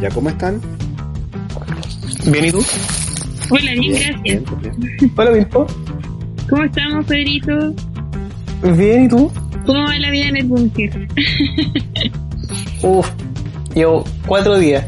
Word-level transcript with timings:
¿Ya 0.00 0.08
cómo 0.10 0.28
están? 0.28 0.60
Bien, 2.30 2.44
¿y 2.46 2.52
tú? 2.52 2.64
Hola, 3.50 3.72
bien, 3.72 3.92
gracias. 3.92 4.22
Bien, 4.22 4.44
bien. 4.60 5.12
Hola, 5.16 5.30
Milpo. 5.30 5.66
¿Cómo 6.50 6.64
estamos, 6.64 7.04
Pedrito? 7.06 7.74
Bien, 8.76 9.04
¿y 9.04 9.08
tú? 9.08 9.30
¿Cómo 9.64 9.84
va 9.84 9.98
la 9.98 10.10
vida 10.10 10.26
en 10.28 10.36
el 10.36 10.44
búnker? 10.46 11.08
Uf, 12.82 13.08
llevo 13.74 14.04
cuatro 14.26 14.58
días. 14.58 14.84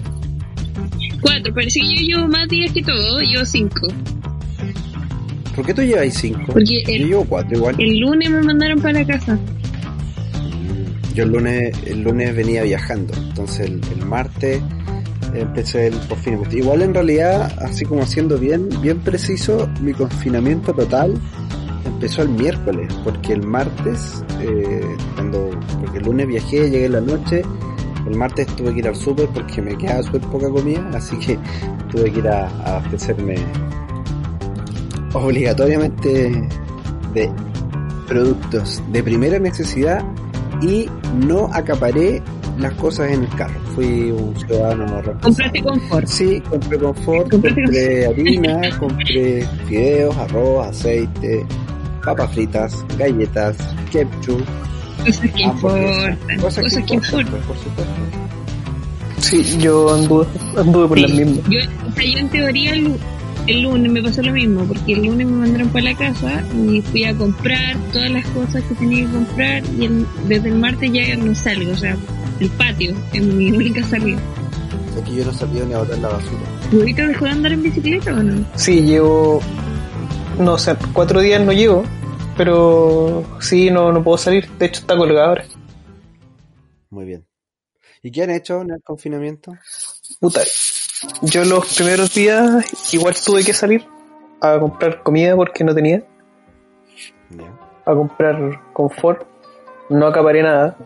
Cuatro, 1.21 1.53
parece 1.54 1.81
que 1.81 1.96
yo 1.96 2.17
llevo 2.17 2.29
más 2.29 2.49
días 2.49 2.72
que 2.72 2.82
todo, 2.82 3.21
llevo 3.21 3.45
cinco. 3.45 3.89
¿Por 5.57 5.67
qué 5.67 5.75
tú 5.75 5.82
lleváis 5.82 6.14
cinco? 6.14 6.43
Porque 6.53 6.64
Yo 6.86 6.93
el, 6.95 7.09
llevo 7.09 7.25
cuatro 7.25 7.57
igual. 7.57 7.75
el 7.79 7.99
lunes 7.99 8.31
me 8.31 8.43
mandaron 8.43 8.81
para 8.81 9.00
la 9.00 9.07
casa. 9.07 9.36
Yo 11.14 11.25
el 11.25 11.31
lunes, 11.32 11.72
el 11.86 12.03
lunes 12.03 12.36
venía 12.36 12.63
viajando, 12.63 13.13
entonces 13.14 13.67
el, 13.67 13.81
el 13.99 14.07
martes 14.07 14.63
empecé 15.35 15.89
el 15.89 15.99
confinamiento. 16.09 16.57
Igual 16.57 16.82
en 16.82 16.95
realidad, 16.95 17.53
así 17.61 17.85
como 17.85 18.03
haciendo 18.03 18.39
bien, 18.39 18.69
bien 18.81 19.00
preciso, 19.00 19.69
mi 19.81 19.93
confinamiento 19.93 20.73
total 20.73 21.14
empezó 21.85 22.23
el 22.23 22.29
miércoles, 22.31 22.93
porque 23.03 23.33
el 23.33 23.43
martes, 23.43 24.22
eh, 24.41 24.96
cuando, 25.14 25.50
porque 25.81 25.99
el 25.99 26.05
lunes 26.05 26.29
viajé, 26.29 26.71
llegué 26.71 26.86
en 26.86 26.93
la 26.93 27.00
noche, 27.00 27.43
el 28.07 28.17
martes 28.17 28.46
tuve 28.57 28.72
que 28.72 28.79
ir 28.81 28.89
al 28.89 28.96
súper 28.96 29.29
porque 29.29 29.61
me 29.61 29.77
quedaba 29.77 30.03
súper 30.03 30.21
poca 30.22 30.49
comida, 30.49 30.89
así 30.95 31.17
que 31.19 31.39
tuve 31.91 32.12
que 32.12 32.19
ir 32.20 32.28
a, 32.28 32.47
a 32.48 32.77
abastecerme 32.77 33.36
obligatoriamente 35.12 36.48
de 37.14 37.31
productos 38.06 38.83
de 38.92 39.03
primera 39.03 39.39
necesidad 39.39 40.05
y 40.62 40.89
no 41.27 41.50
acaparé 41.53 42.22
las 42.59 42.73
cosas 42.75 43.11
en 43.12 43.23
el 43.25 43.28
carro. 43.31 43.61
Fui 43.75 44.11
un 44.11 44.34
ciudadano 44.37 45.01
responsable. 45.03 45.20
Compraste 45.23 45.62
confort. 45.62 46.06
Sí, 46.06 46.41
compré 46.48 46.78
confort, 46.78 47.31
Compraste 47.31 47.62
compré 47.62 48.06
harina, 48.06 48.61
compré 48.78 49.47
fideos, 49.67 50.17
arroz, 50.17 50.67
aceite, 50.69 51.47
papas 52.05 52.33
fritas, 52.33 52.84
galletas, 52.98 53.56
ketchup, 53.92 54.42
Cosas 55.05 55.31
que 55.31 55.42
importan. 55.42 56.19
Cosas, 56.41 56.64
que 56.86 56.95
importan. 56.95 57.27
pues, 57.31 57.42
por 57.45 57.56
supuesto. 57.59 57.92
Sí, 59.20 59.59
yo 59.61 59.95
anduve, 59.95 60.27
anduve 60.56 60.89
por 60.89 60.98
las 60.98 61.11
mismas. 61.12 61.39
Yo, 61.48 61.59
o 61.89 61.92
sea, 61.92 62.05
yo 62.05 62.19
en 62.19 62.29
teoría 62.29 62.73
el 63.47 63.62
lunes 63.62 63.91
me 63.92 64.03
pasó 64.03 64.23
lo 64.23 64.33
mismo, 64.33 64.64
porque 64.64 64.92
el 64.92 65.06
lunes 65.06 65.27
me 65.27 65.33
mandaron 65.39 65.69
para 65.70 65.84
la 65.86 65.95
casa 65.97 66.42
y 66.67 66.81
fui 66.83 67.05
a 67.05 67.14
comprar 67.17 67.77
todas 67.92 68.11
las 68.11 68.27
cosas 68.29 68.62
que 68.64 68.75
tenía 68.75 69.06
que 69.06 69.12
comprar 69.12 69.62
y 69.79 69.84
el- 69.86 70.06
desde 70.29 70.48
el 70.51 70.56
martes 70.59 70.92
ya 70.92 71.17
no 71.17 71.34
salgo, 71.34 71.73
o 71.73 71.77
sea, 71.77 71.97
el 72.41 72.50
patio 72.50 72.94
es 73.12 73.22
mi 73.22 73.50
única 73.53 73.83
salida. 73.84 74.20
Aquí 75.00 75.17
yo 75.17 75.25
no 75.25 75.33
sabía 75.33 75.64
ni 75.64 75.75
a 75.75 75.78
botar 75.78 75.98
la 75.98 76.08
basura. 76.08 76.41
¿Tú 76.70 76.78
ahorita 76.80 77.06
dejó 77.06 77.25
de 77.25 77.30
andar 77.30 77.53
en 77.53 77.62
bicicleta 77.62 78.12
o 78.12 78.22
no? 78.22 78.45
Sí, 78.56 78.83
llevo. 78.83 79.41
No 80.39 80.58
sé, 80.58 80.77
cuatro 80.92 81.20
días 81.20 81.41
no 81.41 81.53
llevo. 81.53 81.84
Pero 82.36 83.25
sí, 83.41 83.70
no, 83.70 83.92
no 83.92 84.03
puedo 84.03 84.19
salir. 84.19 84.48
De 84.58 84.67
hecho, 84.67 84.80
está 84.80 84.97
colgado 84.97 85.28
ahora. 85.28 85.45
Muy 86.91 87.05
bien. 87.05 87.27
¿Y 88.03 88.11
qué 88.12 88.22
han 88.22 88.30
hecho 88.30 88.62
en 88.62 88.70
el 88.70 88.83
confinamiento? 88.83 89.52
Puta. 90.20 90.41
Yo 91.23 91.45
los 91.45 91.77
primeros 91.77 92.14
días 92.14 92.95
igual 92.95 93.14
tuve 93.25 93.45
que 93.45 93.52
salir 93.52 93.84
a 94.41 94.58
comprar 94.58 95.02
comida 95.02 95.34
porque 95.34 95.64
no 95.64 95.75
tenía. 95.75 96.05
Ya. 97.30 97.52
A 97.84 97.95
comprar 97.95 98.73
confort. 98.73 99.27
No 99.91 100.06
acaparé 100.06 100.42
nada. 100.42 100.77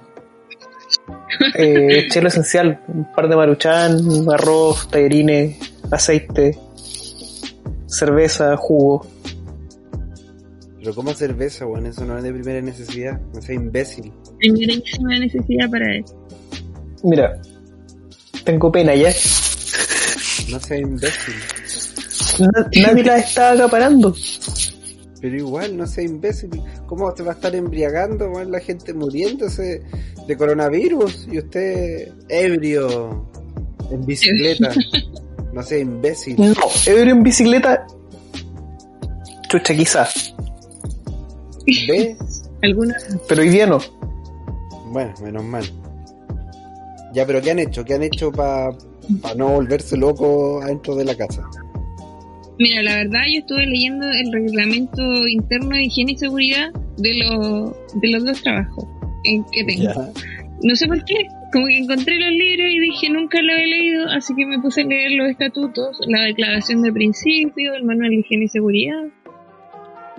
Eh, 1.55 1.98
eché 2.06 2.20
lo 2.20 2.28
esencial. 2.28 2.81
Un 2.89 3.11
par 3.12 3.28
de 3.28 3.36
maruchan, 3.36 4.00
arroz, 4.31 4.89
tallarines, 4.91 5.56
aceite, 5.91 6.56
cerveza, 7.87 8.56
jugo. 8.56 9.06
Pero 10.78 10.94
¿cómo 10.94 11.15
cerveza, 11.15 11.65
weón? 11.66 11.87
Eso 11.87 12.04
no 12.04 12.16
es 12.19 12.25
de 12.25 12.32
primera 12.32 12.60
necesidad. 12.60 13.21
No 13.32 13.41
sea 13.41 13.54
imbécil. 13.54 14.12
Primerísima 14.38 15.19
necesidad 15.19 15.71
para 15.71 15.94
él. 15.94 16.04
Mira, 17.05 17.41
tengo 18.44 18.72
pena 18.72 18.94
ya. 18.94 19.10
No 20.50 20.59
sea 20.59 20.78
imbécil. 20.78 21.34
Na- 22.41 22.69
nadie 22.82 23.05
la 23.05 23.19
está 23.19 23.53
acaparando. 23.53 24.15
Pero 25.21 25.37
igual, 25.37 25.76
no 25.76 25.87
sea 25.87 26.03
imbécil. 26.03 26.50
¿Cómo 26.87 27.15
se 27.16 27.22
va 27.22 27.31
a 27.31 27.34
estar 27.34 27.55
embriagando, 27.55 28.28
weón? 28.31 28.50
La 28.50 28.59
gente 28.59 28.93
muriéndose 28.93 29.82
de 30.27 30.37
coronavirus 30.37 31.28
y 31.31 31.38
usted 31.38 32.12
ebrio 32.28 33.28
en 33.91 34.06
bicicleta. 34.06 34.72
No 35.53 35.62
sea 35.62 35.81
imbécil. 35.81 36.37
No, 36.38 36.55
ebrio 36.87 37.12
en 37.12 37.22
bicicleta. 37.22 37.87
Chucha, 39.50 39.77
quizás. 39.77 40.34
¿Ve? 41.87 42.16
¿Alguna? 42.62 42.97
Pero 43.28 43.43
hoy 43.43 43.50
día 43.50 43.66
no. 43.66 43.78
Bueno, 44.87 45.12
menos 45.22 45.44
mal. 45.44 45.65
Ya, 47.12 47.27
pero 47.27 47.43
¿qué 47.43 47.50
han 47.50 47.59
hecho? 47.59 47.84
¿Qué 47.84 47.93
han 47.93 48.03
hecho 48.03 48.32
para 48.32 48.75
no 49.37 49.49
volverse 49.49 49.99
loco 49.99 50.62
adentro 50.62 50.94
de 50.94 51.05
la 51.05 51.15
casa? 51.19 51.47
Mira, 52.59 52.82
la 52.82 52.97
verdad 52.97 53.21
yo 53.31 53.41
estuve 53.41 53.66
leyendo 53.66 54.06
el 54.09 54.32
reglamento 54.32 55.03
interno 55.28 55.77
de 55.77 55.82
higiene 55.82 56.12
y 56.12 56.16
seguridad 56.16 56.71
de, 56.97 57.15
los 57.19 57.72
de 58.00 58.09
los 58.09 58.25
dos 58.25 58.41
trabajos 58.41 58.87
en 59.25 59.44
que 59.44 59.65
tengo. 59.65 60.12
No 60.62 60.77
sé 60.77 60.87
por 60.87 61.05
qué, 61.05 61.27
como 61.53 61.66
que 61.66 61.78
encontré 61.78 62.19
los 62.19 62.31
libros 62.31 62.69
y 62.71 62.78
dije 62.78 63.10
nunca 63.10 63.43
lo 63.43 63.53
he 63.53 63.66
leído, 63.66 64.09
así 64.10 64.34
que 64.34 64.47
me 64.47 64.60
puse 64.60 64.83
a 64.83 64.84
leer 64.84 65.12
los 65.12 65.31
estatutos, 65.31 65.99
la 66.06 66.22
declaración 66.22 66.83
de 66.83 66.93
principio, 66.93 67.75
el 67.75 67.84
manual 67.84 68.11
de 68.11 68.16
higiene 68.16 68.44
y 68.44 68.49
seguridad. 68.49 69.05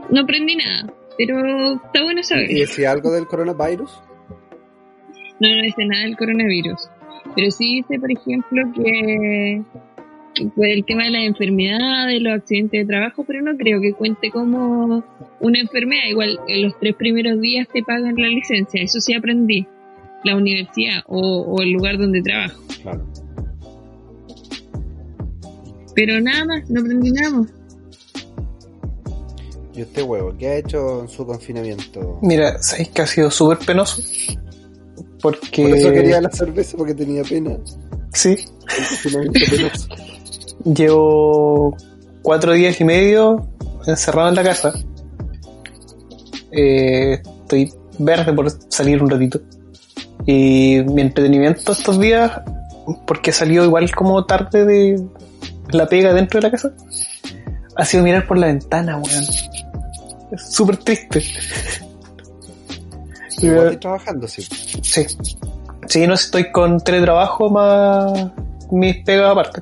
No 0.10 0.22
aprendí 0.22 0.56
nada, 0.56 0.92
pero 1.18 1.76
está 1.76 2.04
bueno 2.04 2.24
saber. 2.24 2.52
¿Y 2.52 2.60
decía 2.60 2.92
algo 2.92 3.12
del 3.12 3.26
coronavirus? 3.28 4.02
No, 5.40 5.56
no 5.56 5.64
dice 5.64 5.86
nada 5.86 6.04
del 6.04 6.18
coronavirus. 6.18 6.90
Pero 7.36 7.52
sí 7.52 7.76
dice, 7.76 8.00
por 8.00 8.12
ejemplo, 8.12 8.64
que 8.76 9.62
por 10.56 10.66
el 10.66 10.84
tema 10.86 11.06
de 11.06 11.12
las 11.12 11.24
enfermedades, 11.24 12.22
los 12.22 12.34
accidentes 12.34 12.82
de 12.82 12.86
trabajo, 12.86 13.24
pero 13.26 13.42
no 13.42 13.58
creo 13.58 13.82
que 13.82 13.94
cuente 13.94 14.32
como 14.32 15.04
una 15.40 15.60
enfermedad. 15.60 16.04
Igual 16.10 16.40
en 16.48 16.64
los 16.64 16.80
tres 16.80 16.96
primeros 16.96 17.40
días 17.40 17.68
te 17.72 17.84
pagan 17.84 18.16
la 18.18 18.28
licencia, 18.28 18.82
eso 18.82 19.00
sí 19.00 19.14
aprendí. 19.14 19.68
La 20.24 20.38
universidad 20.38 21.04
o, 21.08 21.42
o 21.42 21.62
el 21.62 21.72
lugar 21.72 21.98
donde 21.98 22.22
trabajo. 22.22 22.62
Claro. 22.82 23.06
Pero 25.96 26.22
nada 26.22 26.46
más, 26.46 26.70
no 26.70 26.82
aprendí 26.82 27.12
nada 27.12 27.30
más. 27.38 27.54
¿Y 29.76 29.82
usted, 29.82 30.04
huevo? 30.04 30.36
¿Qué 30.38 30.48
ha 30.48 30.56
hecho 30.58 31.02
en 31.02 31.10
su 31.10 31.26
confinamiento? 31.26 32.20
Mira, 32.22 32.62
sabéis 32.62 32.90
que 32.90 33.02
ha 33.02 33.08
sido 33.08 33.32
súper 33.32 33.58
penoso. 33.60 34.02
Porque. 35.22 35.64
Por 35.64 35.78
eso 35.78 35.92
quería 35.92 36.22
la 36.22 36.32
cerveza, 36.32 36.78
porque 36.78 36.94
tenía 36.94 37.24
pena. 37.24 37.58
Sí. 38.14 38.30
El 38.30 38.88
confinamiento 38.88 39.40
penoso. 39.50 39.88
Llevo 40.66 41.76
cuatro 42.22 42.54
días 42.54 42.80
y 42.80 42.84
medio 42.84 43.48
encerrado 43.86 44.30
en 44.30 44.36
la 44.36 44.44
casa. 44.44 44.74
Eh, 46.52 47.22
estoy 47.42 47.74
verde 48.00 48.34
por 48.34 48.50
salir 48.70 49.02
un 49.02 49.10
ratito. 49.10 49.42
Y 50.26 50.82
mi 50.86 51.02
entretenimiento 51.02 51.72
estos 51.72 52.00
días, 52.00 52.32
porque 53.06 53.32
salió 53.32 53.66
igual 53.66 53.94
como 53.94 54.26
tarde 54.26 54.66
de 54.66 55.04
la 55.72 55.88
pega 55.88 56.14
dentro 56.14 56.40
de 56.40 56.48
la 56.48 56.52
casa, 56.52 56.72
ha 57.76 57.86
sido 57.86 58.04
mirar 58.04 58.26
por 58.26 58.38
la 58.38 58.48
ventana, 58.48 58.98
weón. 58.98 59.26
Es 60.32 60.54
súper 60.54 60.78
triste. 60.78 61.24
Y 63.42 63.48
estoy 63.48 63.76
trabajando, 63.76 64.26
sí. 64.26 64.42
Sí. 64.82 65.06
Sí, 65.88 66.08
no 66.08 66.14
estoy 66.14 66.50
con 66.50 66.80
teletrabajo 66.80 67.50
más 67.50 68.32
mis 68.72 69.04
pegas 69.04 69.32
aparte. 69.32 69.62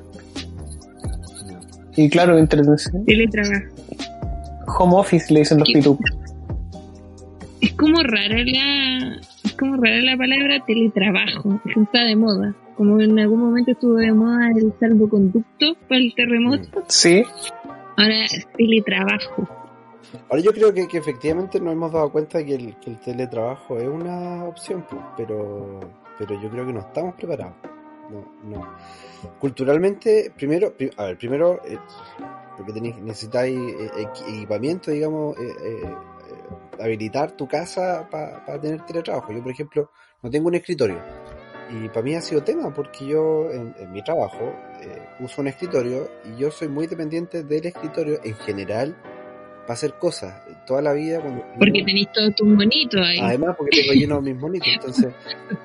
Y 1.96 2.08
claro, 2.08 2.38
entretención. 2.38 3.04
Teletrabajo. 3.04 3.66
Home 4.78 4.94
office 4.96 5.32
le 5.32 5.40
dicen 5.40 5.58
los 5.58 5.68
Sí. 5.68 5.74
pitu. 5.74 5.98
Es 7.60 7.72
como 7.74 8.02
rara 8.02 8.42
la, 8.44 9.20
es 9.44 9.52
como 9.58 9.76
rara 9.76 10.00
la 10.02 10.16
palabra 10.16 10.64
teletrabajo, 10.66 11.60
está 11.80 12.04
de 12.04 12.16
moda. 12.16 12.54
Como 12.76 13.00
en 13.00 13.18
algún 13.18 13.40
momento 13.40 13.72
estuvo 13.72 13.94
de 13.96 14.12
moda 14.12 14.48
el 14.56 14.72
salvoconducto 14.80 15.76
para 15.88 16.00
el 16.00 16.12
terremoto, 16.14 16.82
Sí, 16.88 17.22
ahora 17.96 18.24
es 18.24 18.46
teletrabajo. 18.56 19.48
Ahora 20.28 20.42
yo 20.42 20.52
creo 20.52 20.72
que, 20.74 20.88
que 20.88 20.98
efectivamente 20.98 21.60
nos 21.60 21.72
hemos 21.72 21.92
dado 21.92 22.10
cuenta 22.10 22.44
que 22.44 22.54
el, 22.54 22.76
que 22.76 22.90
el 22.90 22.98
teletrabajo 22.98 23.78
es 23.78 23.88
una 23.88 24.44
opción, 24.44 24.84
pues, 24.88 25.00
pero, 25.16 25.80
pero 26.18 26.40
yo 26.42 26.50
creo 26.50 26.66
que 26.66 26.72
no 26.72 26.80
estamos 26.80 27.14
preparados. 27.14 27.54
No, 28.10 28.50
no. 28.56 28.66
Culturalmente, 29.38 30.32
primero, 30.36 30.72
pri- 30.76 30.90
a 30.96 31.04
ver, 31.04 31.18
primero, 31.18 31.60
eh, 31.64 31.78
porque 32.56 32.72
tenéis, 32.72 32.96
necesitáis 32.98 33.56
eh, 33.58 33.90
equi- 33.98 34.36
equipamiento, 34.36 34.90
digamos, 34.90 35.36
eh, 35.38 35.54
eh, 35.64 36.82
habilitar 36.82 37.32
tu 37.32 37.46
casa 37.46 38.08
para 38.10 38.60
tener 38.60 38.84
teletrabajo. 38.84 39.32
Yo, 39.32 39.42
por 39.42 39.52
ejemplo, 39.52 39.90
no 40.22 40.30
tengo 40.30 40.48
un 40.48 40.54
escritorio 40.54 40.98
y 41.70 41.88
para 41.88 42.02
mí 42.02 42.14
ha 42.14 42.20
sido 42.20 42.42
tema 42.42 42.72
porque 42.74 43.06
yo 43.06 43.50
en, 43.50 43.74
mi 43.92 44.02
trabajo 44.04 44.52
uso 45.20 45.40
un 45.40 45.48
escritorio 45.48 46.08
y 46.24 46.36
yo 46.36 46.50
soy 46.50 46.68
muy 46.68 46.86
dependiente 46.86 47.44
del 47.44 47.66
escritorio 47.66 48.20
en 48.22 48.34
general 48.34 48.94
para 49.62 49.74
hacer 49.74 49.94
cosas 49.94 50.42
toda 50.66 50.82
la 50.82 50.92
vida. 50.92 51.20
Cuando, 51.20 51.44
Porque 51.58 51.82
tenéis 51.84 52.08
todos 52.12 52.34
tus 52.34 52.48
monitos 52.48 53.00
ahí. 53.00 53.18
Además, 53.20 53.56
porque 53.56 53.80
tengo 53.80 53.92
lleno 53.94 54.20
mis 54.20 54.36
monitos, 54.36 54.68
entonces. 54.74 55.14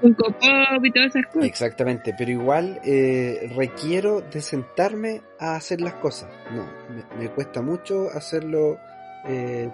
Un 0.02 0.14
copop 0.14 0.86
y 0.86 0.92
todas 0.92 1.16
esas 1.16 1.26
cosas. 1.28 1.50
Exactamente, 1.50 2.16
pero 2.18 2.32
igual 2.32 2.80
eh, 2.84 3.52
requiero 3.56 4.22
de 4.22 4.42
sentarme 4.42 5.22
a 5.40 5.56
hacer 5.56 5.82
las 5.82 5.94
cosas. 5.96 6.30
No, 6.54 6.66
me, 6.94 7.24
me 7.24 7.30
cuesta 7.30 7.62
mucho 7.62 8.10
hacerlo 8.10 8.78
eh, 9.28 9.70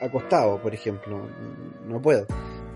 acostado, 0.00 0.60
por 0.60 0.74
ejemplo. 0.74 1.28
No 1.86 2.00
puedo. 2.00 2.26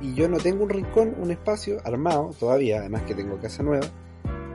Y 0.00 0.14
yo 0.14 0.28
no 0.28 0.38
tengo 0.38 0.64
un 0.64 0.70
rincón, 0.70 1.14
un 1.18 1.30
espacio 1.30 1.80
armado 1.84 2.30
todavía, 2.38 2.80
además 2.80 3.02
que 3.02 3.14
tengo 3.14 3.38
casa 3.38 3.62
nueva. 3.62 3.86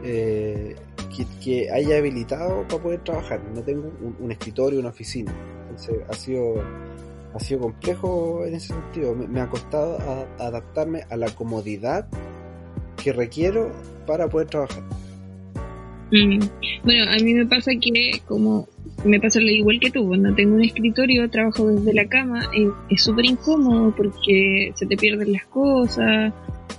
Eh, 0.03 0.75
que, 1.15 1.25
que, 1.43 1.71
haya 1.71 1.97
habilitado 1.97 2.65
para 2.67 2.83
poder 2.83 3.03
trabajar. 3.03 3.41
No 3.53 3.61
tengo 3.61 3.91
un, 4.01 4.15
un 4.19 4.31
escritorio, 4.31 4.79
una 4.79 4.89
oficina. 4.89 5.33
Entonces 5.69 5.97
ha 6.09 6.13
sido, 6.13 6.63
ha 7.33 7.39
sido 7.39 7.61
complejo 7.61 8.45
en 8.45 8.55
ese 8.55 8.73
sentido. 8.73 9.15
Me, 9.15 9.39
ha 9.39 9.49
costado 9.49 9.97
adaptarme 10.39 11.03
a 11.09 11.15
la 11.15 11.29
comodidad 11.29 12.07
que 13.01 13.13
requiero 13.13 13.71
para 14.05 14.27
poder 14.27 14.47
trabajar. 14.47 14.83
Mm. 16.11 16.39
Bueno, 16.83 17.11
a 17.11 17.23
mí 17.23 17.33
me 17.33 17.45
pasa 17.45 17.71
que 17.79 18.21
como 18.25 18.67
me 19.05 19.19
pasa 19.19 19.39
lo 19.39 19.49
igual 19.49 19.79
que 19.79 19.91
tú, 19.91 20.07
cuando 20.07 20.33
tengo 20.33 20.55
un 20.55 20.63
escritorio, 20.63 21.29
trabajo 21.29 21.67
desde 21.67 21.93
la 21.93 22.05
cama, 22.07 22.49
es 22.89 23.03
súper 23.03 23.25
incómodo 23.25 23.93
porque 23.95 24.71
se 24.75 24.85
te 24.85 24.97
pierden 24.97 25.31
las 25.31 25.45
cosas, 25.45 26.33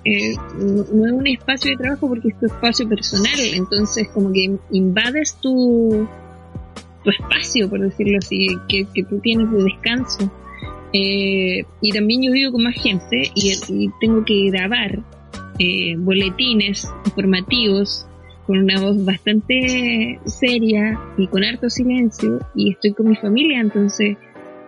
eh, 0.05 0.35
no 0.59 1.07
es 1.07 1.13
un 1.13 1.27
espacio 1.27 1.71
de 1.71 1.77
trabajo 1.77 2.09
porque 2.09 2.29
es 2.29 2.39
tu 2.39 2.47
espacio 2.47 2.89
personal, 2.89 3.41
entonces 3.55 4.09
como 4.09 4.33
que 4.33 4.51
invades 4.71 5.37
tu, 5.41 6.07
tu 7.03 7.11
espacio, 7.11 7.69
por 7.69 7.81
decirlo 7.81 8.19
así, 8.19 8.49
que, 8.69 8.87
que 8.95 9.05
tú 9.05 9.19
tienes 9.21 9.51
de 9.51 9.63
descanso. 9.63 10.31
Eh, 10.93 11.65
y 11.81 11.93
también 11.93 12.23
yo 12.23 12.33
vivo 12.33 12.53
con 12.53 12.65
más 12.65 12.75
gente 12.75 13.31
y, 13.35 13.91
tengo 14.01 14.25
que 14.25 14.51
grabar 14.51 14.99
eh, 15.59 15.95
boletines 15.97 16.93
informativos 17.05 18.07
con 18.47 18.59
una 18.59 18.81
voz 18.81 19.05
bastante 19.05 20.19
seria 20.25 20.99
y 21.17 21.29
con 21.29 21.45
harto 21.45 21.71
silencio 21.71 22.41
y 22.57 22.73
estoy 22.73 22.93
con 22.93 23.09
mi 23.09 23.15
familia, 23.15 23.61
entonces 23.61 24.17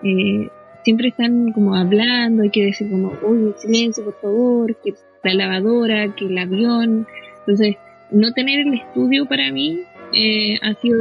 eh, 0.05 0.49
siempre 0.85 1.09
están 1.09 1.51
como 1.53 1.75
hablando, 1.75 2.45
hay 2.45 2.51
que 2.51 2.67
decir 2.67 2.89
como, 2.89 3.13
uy, 3.23 3.53
silencio 3.57 4.05
por 4.05 4.21
favor, 4.21 4.77
que 4.85 4.95
la 5.25 5.35
lavadora, 5.35 6.15
que 6.15 6.27
el 6.27 6.39
avión, 6.39 7.07
entonces 7.41 7.77
no 8.13 8.33
tener 8.33 8.61
el 8.61 8.75
estudio 8.75 9.27
para 9.27 9.51
mí 9.51 9.81
eh, 10.13 10.59
ha 10.63 10.75
sido. 10.75 10.99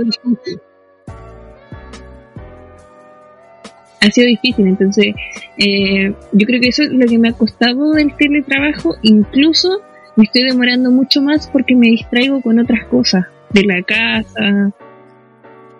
Ha 4.01 4.11
sido 4.11 4.27
difícil, 4.27 4.67
entonces 4.67 5.13
eh, 5.57 6.13
yo 6.31 6.47
creo 6.47 6.59
que 6.59 6.69
eso 6.69 6.83
es 6.83 6.91
lo 6.91 7.05
que 7.05 7.19
me 7.19 7.29
ha 7.29 7.33
costado 7.33 7.91
del 7.93 8.15
teletrabajo, 8.15 8.95
incluso 9.03 9.81
me 10.15 10.25
estoy 10.25 10.43
demorando 10.43 10.91
mucho 10.91 11.21
más 11.21 11.47
porque 11.47 11.75
me 11.75 11.87
distraigo 11.87 12.41
con 12.41 12.59
otras 12.59 12.85
cosas 12.87 13.25
de 13.51 13.63
la 13.63 13.81
casa. 13.83 14.73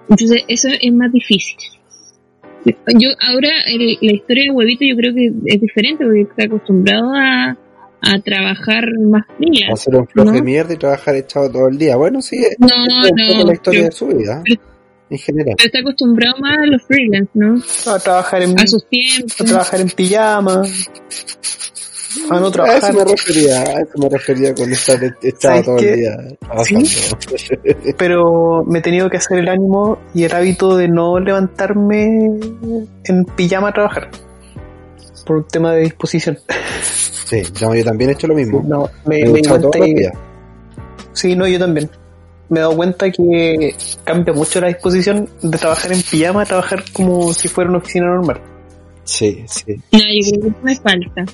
Entonces 0.09 0.43
eso 0.47 0.69
es 0.79 0.93
más 0.93 1.11
difícil. 1.11 1.57
Yo 2.65 3.09
ahora 3.27 3.49
el, 3.67 3.97
la 4.01 4.13
historia 4.13 4.43
de 4.43 4.51
Huevito 4.51 4.85
yo 4.85 4.95
creo 4.95 5.13
que 5.13 5.31
es 5.45 5.61
diferente 5.61 6.05
porque 6.05 6.21
está 6.21 6.43
acostumbrado 6.45 7.11
a, 7.15 7.57
a 8.01 8.19
trabajar 8.19 8.85
más. 8.99 9.23
A 9.69 9.73
hacer 9.73 9.95
un 9.95 10.07
floje 10.07 10.37
¿no? 10.37 10.43
mierda 10.43 10.73
y 10.73 10.77
trabajar 10.77 11.15
echado 11.15 11.51
todo 11.51 11.67
el 11.67 11.77
día. 11.77 11.95
Bueno, 11.95 12.21
sí, 12.21 12.43
no, 12.59 12.67
es 12.67 13.33
poco 13.33 13.47
la 13.47 13.53
historia 13.53 13.79
pero, 13.79 13.85
de 13.85 13.91
su 13.91 14.07
vida. 14.07 14.43
Pero, 14.43 14.61
en 15.11 15.17
general. 15.17 15.55
Pero 15.57 15.67
está 15.67 15.79
acostumbrado 15.79 16.37
más 16.39 16.57
a 16.57 16.65
los 16.65 16.81
freelance, 16.83 17.31
¿no? 17.33 17.61
A 17.93 17.99
trabajar 17.99 18.41
en, 18.41 18.59
a 18.59 18.65
sus 18.65 18.87
tiempos. 18.87 19.41
A 19.41 19.43
trabajar 19.43 19.81
en 19.81 19.89
pijama. 19.89 20.63
A 22.29 22.39
no 22.39 22.51
trabajar. 22.51 22.83
A 22.83 22.87
eso 22.89 22.97
me 22.97 23.05
refería, 23.05 23.61
a 23.61 23.81
eso 23.81 23.97
me 23.97 24.09
refería 24.09 24.55
con 24.55 24.71
estar 24.71 24.99
echado 25.21 25.63
todo 25.63 25.77
el 25.79 25.95
día 25.95 26.17
trabajando. 26.39 26.85
¿Sí? 26.85 27.53
Pero 27.97 28.63
me 28.65 28.79
he 28.79 28.81
tenido 28.81 29.09
que 29.09 29.17
hacer 29.17 29.39
el 29.39 29.49
ánimo 29.49 29.99
y 30.13 30.23
el 30.23 30.33
hábito 30.33 30.77
de 30.77 30.87
no 30.87 31.19
levantarme 31.19 32.29
en 33.03 33.25
pijama 33.35 33.69
a 33.69 33.73
trabajar. 33.73 34.09
Por 35.25 35.37
un 35.37 35.47
tema 35.47 35.73
de 35.73 35.81
disposición. 35.81 36.39
Sí, 37.25 37.43
no, 37.61 37.75
yo 37.75 37.83
también 37.83 38.09
he 38.09 38.13
hecho 38.13 38.27
lo 38.27 38.35
mismo. 38.35 38.63
No, 38.65 38.89
me, 39.05 39.23
me, 39.25 39.41
me. 39.41 40.11
Sí, 41.13 41.35
no, 41.35 41.47
yo 41.47 41.59
también. 41.59 41.89
Me 42.51 42.59
he 42.59 42.61
dado 42.63 42.75
cuenta 42.75 43.09
que 43.09 43.73
cambia 44.03 44.33
mucho 44.33 44.59
la 44.59 44.67
disposición 44.67 45.29
de 45.41 45.57
trabajar 45.57 45.93
en 45.93 46.01
pijama 46.01 46.41
a 46.41 46.45
trabajar 46.45 46.83
como 46.91 47.33
si 47.33 47.47
fuera 47.47 47.69
una 47.69 47.79
oficina 47.79 48.07
normal. 48.07 48.41
Sí, 49.05 49.41
sí. 49.47 49.75
No, 49.91 49.99
yo 49.99 50.31
creo 50.31 50.41
que 50.41 50.47
eso 50.49 50.57
me 50.61 50.75
falta. 50.75 51.25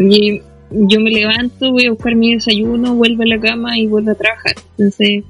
Y 0.00 0.42
yo 0.70 1.00
me 1.00 1.10
levanto, 1.10 1.70
voy 1.70 1.86
a 1.86 1.90
buscar 1.90 2.16
mi 2.16 2.34
desayuno, 2.34 2.96
vuelvo 2.96 3.22
a 3.22 3.26
la 3.26 3.38
cama 3.38 3.78
y 3.78 3.86
vuelvo 3.86 4.10
a 4.10 4.14
trabajar. 4.16 4.56
Entonces. 4.76 5.22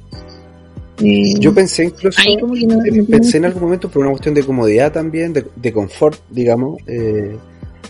Eh, 1.05 1.35
yo 1.39 1.53
pensé 1.53 1.85
incluso. 1.85 2.19
Como 2.41 2.55
que 2.55 2.67
no, 2.67 2.77
no 2.77 3.05
pensé 3.05 3.37
en 3.37 3.45
algún 3.45 3.63
momento 3.63 3.91
por 3.91 4.01
una 4.01 4.13
cuestión 4.13 4.35
de 4.35 4.43
comodidad 4.43 4.91
también, 4.91 5.35
de, 5.35 5.45
de 5.55 5.73
confort, 5.73 6.19
digamos. 6.31 6.79
Eh, 6.87 7.37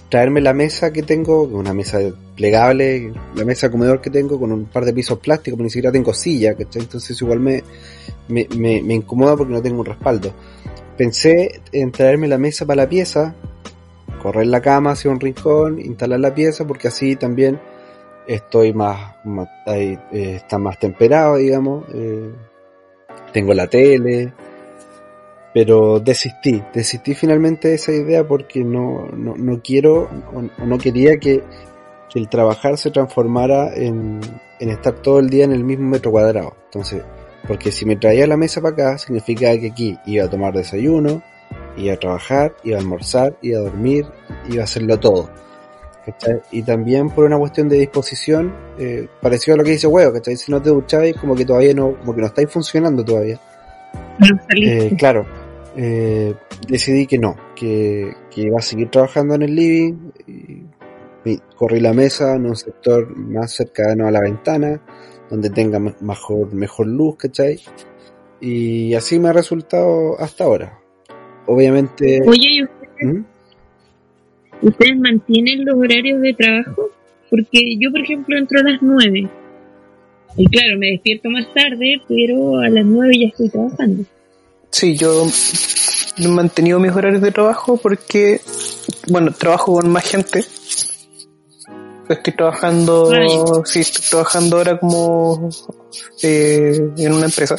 traerme 0.09 0.41
la 0.41 0.53
mesa 0.53 0.93
que 0.93 1.03
tengo, 1.03 1.43
una 1.43 1.73
mesa 1.73 1.99
plegable, 2.37 3.13
la 3.35 3.45
mesa 3.45 3.71
comedor 3.71 4.01
que 4.01 4.11
tengo 4.11 4.39
con 4.39 4.53
un 4.53 4.67
par 4.67 4.85
de 4.85 4.93
pisos 4.93 5.19
plásticos, 5.19 5.57
pero 5.57 5.65
ni 5.65 5.71
siquiera 5.71 5.93
tengo 5.93 6.13
silla. 6.15 6.55
Entonces 6.59 7.21
igual 7.21 7.41
me, 7.41 7.65
me, 8.29 8.47
me, 8.57 8.95
incomoda 8.95 9.37
porque 9.37 9.53
no 9.53 9.63
tengo 9.63 9.81
un 9.81 9.87
respaldo. 9.87 10.33
Pensé 10.97 11.61
en 11.73 11.93
traerme 11.93 12.29
la 12.29 12.39
mesa 12.39 12.65
para 12.65 12.85
la 12.85 12.89
pieza, 12.89 13.35
correr 14.23 14.47
la 14.47 14.61
cama 14.61 14.93
hacia 14.93 15.11
un 15.11 15.21
rincón, 15.21 15.81
instalar 15.81 16.21
la 16.21 16.35
pieza, 16.35 16.67
porque 16.67 16.89
así 16.89 17.17
también 17.17 17.61
estoy 18.27 18.73
más, 18.73 19.17
más 19.25 19.49
ahí, 19.67 19.99
eh, 20.13 20.37
está 20.37 20.59
más 20.59 20.79
temperado, 20.79 21.37
digamos, 21.37 21.85
eh, 21.95 22.31
tengo 23.33 23.55
la 23.55 23.67
tele, 23.67 24.33
pero 25.57 26.01
desistí, 26.01 26.63
desistí 26.75 27.15
finalmente 27.15 27.69
de 27.69 27.77
esa 27.77 27.91
idea 27.91 28.29
porque 28.29 28.63
no, 28.63 29.09
no, 29.17 29.35
no 29.39 29.63
quiero 29.63 30.07
o 30.35 30.67
no 30.67 30.77
quería 30.77 31.17
que, 31.17 31.43
que, 32.11 32.19
el 32.19 32.29
trabajar 32.29 32.77
se 32.77 32.91
transformara 32.91 33.75
en, 33.75 34.21
en 34.61 34.69
estar 34.69 35.01
todo 35.01 35.19
el 35.19 35.31
día 35.31 35.45
en 35.45 35.53
el 35.53 35.65
mismo 35.65 35.89
metro 35.89 36.11
cuadrado. 36.11 36.55
Entonces, 36.67 37.03
porque 37.49 37.73
si 37.73 37.87
me 37.87 37.97
traía 37.97 38.27
la 38.27 38.37
mesa 38.37 38.61
para 38.61 38.75
acá, 38.75 38.99
significa 38.99 39.59
que 39.59 39.69
aquí 39.69 39.99
iba 40.05 40.27
a 40.27 40.29
tomar 40.29 40.53
desayuno, 40.53 41.23
iba 41.79 41.95
a 41.95 41.97
trabajar, 41.97 42.55
iba 42.63 42.77
a 42.77 42.81
almorzar, 42.81 43.39
iba 43.41 43.59
a 43.59 43.63
dormir, 43.63 44.05
iba 44.51 44.61
a 44.61 44.65
hacerlo 44.65 45.01
todo. 45.01 45.31
¿cachai? 46.05 46.43
Y 46.51 46.65
también 46.65 47.09
por 47.09 47.25
una 47.25 47.39
cuestión 47.39 47.71
de 47.71 47.79
disposición, 47.79 48.55
eh, 48.79 49.09
parecido 49.23 49.55
a 49.55 49.57
lo 49.57 49.65
que 49.65 49.71
dice 49.71 49.87
Huevo, 49.87 50.13
¿cachai? 50.13 50.37
Si 50.37 50.53
no 50.53 50.61
te 50.61 50.69
ducháis, 50.69 51.17
como 51.17 51.35
que 51.35 51.47
todavía 51.47 51.73
no, 51.73 51.97
como 51.97 52.15
que 52.15 52.21
no 52.21 52.27
estáis 52.27 52.51
funcionando 52.51 53.03
todavía. 53.03 53.41
No, 54.19 54.27
eh, 54.55 54.95
claro, 54.99 55.27
eh, 55.77 56.35
decidí 56.69 57.07
que 57.07 57.19
no, 57.19 57.37
que, 57.55 58.11
que, 58.31 58.43
iba 58.43 58.59
a 58.59 58.63
seguir 58.63 58.89
trabajando 58.89 59.35
en 59.35 59.43
el 59.43 59.55
living, 59.55 59.95
y, 60.27 60.63
corrí 61.57 61.81
la 61.81 61.93
mesa 61.93 62.37
en 62.37 62.47
un 62.47 62.57
sector 62.57 63.15
más 63.17 63.53
cercano 63.53 64.07
a 64.07 64.11
la 64.11 64.21
ventana, 64.21 64.81
donde 65.29 65.51
tenga 65.51 65.79
mejor, 65.79 66.55
mejor 66.55 66.87
luz, 66.87 67.17
¿cachai? 67.17 67.61
Y 68.41 68.95
así 68.95 69.19
me 69.19 69.29
ha 69.29 69.33
resultado 69.33 70.19
hasta 70.21 70.45
ahora. 70.45 70.79
Obviamente... 71.47 72.21
Oye, 72.27 72.49
¿y 72.49 72.63
ustedes, 72.63 73.15
¿Mm? 73.15 73.25
¿ustedes 74.63 74.99
mantienen 74.99 75.65
los 75.65 75.77
horarios 75.77 76.21
de 76.21 76.35
trabajo? 76.35 76.91
Porque 77.29 77.77
yo, 77.79 77.91
por 77.91 78.01
ejemplo, 78.01 78.39
entro 78.39 78.61
a 78.61 78.71
las 78.71 78.83
9. 78.83 79.29
Y 80.37 80.47
claro, 80.47 80.79
me 80.79 80.93
despierto 80.93 81.29
más 81.29 81.53
tarde, 81.53 82.01
pero 82.09 82.61
a 82.61 82.69
las 82.69 82.85
9 82.85 83.15
ya 83.19 83.27
estoy 83.27 83.49
trabajando. 83.49 84.05
Sí, 84.71 84.97
yo 84.97 85.27
he 86.19 86.29
mantenido 86.29 86.79
mis 86.79 86.93
horarios 86.93 87.23
de 87.23 87.33
trabajo 87.33 87.77
porque, 87.77 88.41
bueno, 89.09 89.33
trabajo 89.33 89.75
con 89.75 89.91
más 89.91 90.05
gente. 90.05 90.45
Estoy 92.09 92.35
trabajando, 92.35 93.11
Ay. 93.13 93.29
sí, 93.65 93.81
estoy 93.81 94.05
trabajando 94.09 94.59
ahora 94.59 94.79
como 94.79 95.49
eh, 96.23 96.93
en 96.97 97.13
una 97.13 97.27
empresa. 97.27 97.57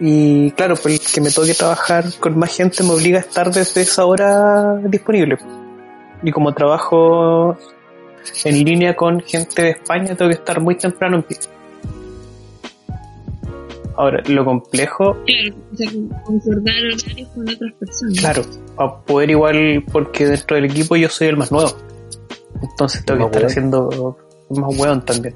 Y 0.00 0.50
claro, 0.52 0.76
pues 0.76 1.12
que 1.12 1.20
me 1.20 1.30
toque 1.30 1.54
trabajar 1.54 2.06
con 2.18 2.38
más 2.38 2.56
gente 2.56 2.82
me 2.82 2.92
obliga 2.92 3.18
a 3.18 3.20
estar 3.20 3.52
desde 3.52 3.82
esa 3.82 4.06
hora 4.06 4.76
disponible. 4.82 5.36
Y 6.22 6.32
como 6.32 6.52
trabajo 6.54 7.56
en 8.44 8.64
línea 8.64 8.96
con 8.96 9.20
gente 9.20 9.62
de 9.62 9.70
España, 9.70 10.16
tengo 10.16 10.30
que 10.30 10.36
estar 10.36 10.60
muy 10.60 10.76
temprano 10.76 11.16
en 11.16 11.22
pie. 11.22 11.38
Ahora, 14.00 14.22
lo 14.28 14.46
complejo. 14.46 15.14
Claro, 15.26 15.56
o 15.70 15.76
sea, 15.76 15.90
concordar 16.24 16.74
horarios 16.74 17.28
con 17.34 17.46
otras 17.50 17.72
personas. 17.74 18.18
Claro, 18.18 18.42
a 18.78 18.96
poder 19.02 19.28
igual, 19.28 19.84
porque 19.92 20.24
dentro 20.24 20.56
del 20.56 20.64
equipo 20.64 20.96
yo 20.96 21.10
soy 21.10 21.26
el 21.26 21.36
más 21.36 21.52
nuevo. 21.52 21.70
Entonces 22.62 23.04
tengo 23.04 23.18
que 23.18 23.36
estar 23.36 23.44
haciendo 23.44 24.16
más 24.48 24.78
hueón 24.78 25.04
también. 25.04 25.34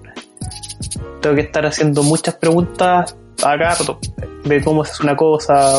tengo 1.20 1.36
que 1.36 1.42
estar 1.42 1.66
haciendo 1.66 2.02
muchas 2.02 2.36
preguntas 2.36 3.14
a 3.42 3.58
cada 3.58 3.74
rato 3.74 3.98
de 4.44 4.64
cómo 4.64 4.82
se 4.86 4.92
hace 4.92 5.02
una 5.02 5.16
cosa, 5.16 5.70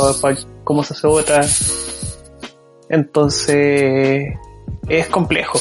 cómo 0.63 0.83
se 0.83 0.93
hace 0.93 1.07
otra. 1.07 1.43
Entonces, 2.89 4.31
es 4.87 5.07
complejo. 5.07 5.57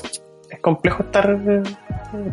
Es 0.50 0.60
complejo 0.60 1.04
estar 1.04 1.40
eh, 1.48 1.62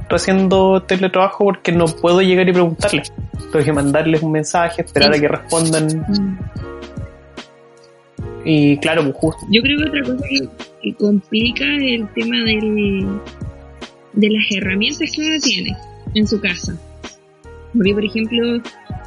haciendo 0.09 0.83
teletrabajo 0.83 1.45
porque 1.45 1.71
no 1.71 1.85
puedo 1.85 2.21
llegar 2.21 2.49
y 2.49 2.51
preguntarles. 2.51 3.13
Tengo 3.51 3.65
que 3.65 3.73
mandarles 3.73 4.21
un 4.21 4.31
mensaje, 4.31 4.81
esperar 4.81 5.13
a 5.13 5.19
que 5.19 5.27
respondan. 5.27 6.39
Y 8.43 8.77
claro, 8.77 9.03
pues 9.03 9.15
justo. 9.15 9.45
Yo 9.49 9.61
creo 9.61 9.77
que 9.77 9.89
otra 9.89 10.01
cosa 10.01 10.23
que, 10.27 10.49
que 10.81 10.95
complica 10.95 11.65
el 11.65 12.07
tema 12.13 12.37
del, 12.37 13.07
de 14.13 14.29
las 14.29 14.43
herramientas 14.51 15.11
que 15.11 15.21
uno 15.21 15.39
tiene 15.41 15.77
en 16.15 16.27
su 16.27 16.39
casa. 16.39 16.77
Porque, 17.73 17.93
por 17.93 18.03
ejemplo, 18.03 18.61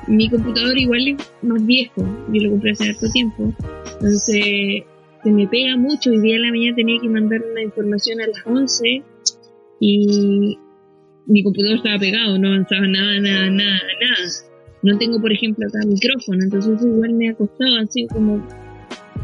mi 0.06 0.30
computador 0.30 0.76
igual 0.78 1.08
es 1.08 1.32
más 1.42 1.64
viejo, 1.64 2.02
yo 2.32 2.42
lo 2.42 2.50
compré 2.50 2.72
hace 2.72 2.88
harto 2.88 3.10
tiempo, 3.10 3.52
entonces 3.94 4.84
se 5.22 5.30
me 5.30 5.46
pega 5.46 5.76
mucho. 5.76 6.10
Hoy 6.10 6.20
día 6.20 6.36
en 6.36 6.42
la 6.42 6.50
mañana 6.50 6.76
tenía 6.76 7.00
que 7.00 7.08
mandar 7.08 7.42
una 7.50 7.62
información 7.62 8.20
a 8.20 8.26
las 8.26 8.46
11 8.46 9.02
y 9.80 10.58
mi 11.26 11.43
computador 11.43 11.76
estaba 11.76 11.99
pegado, 11.99 12.38
no 12.38 12.49
avanzaba 12.49 12.87
nada, 12.87 13.21
nada, 13.21 13.50
nada, 13.50 13.81
nada. 14.00 14.31
No 14.83 14.99
tengo, 14.99 15.21
por 15.21 15.33
ejemplo, 15.33 15.66
acá 15.66 15.78
micrófono, 15.87 16.43
entonces 16.43 16.83
igual 16.83 17.14
me 17.14 17.31
ha 17.31 17.35
costado 17.35 17.78
así 17.83 18.07
como 18.09 18.37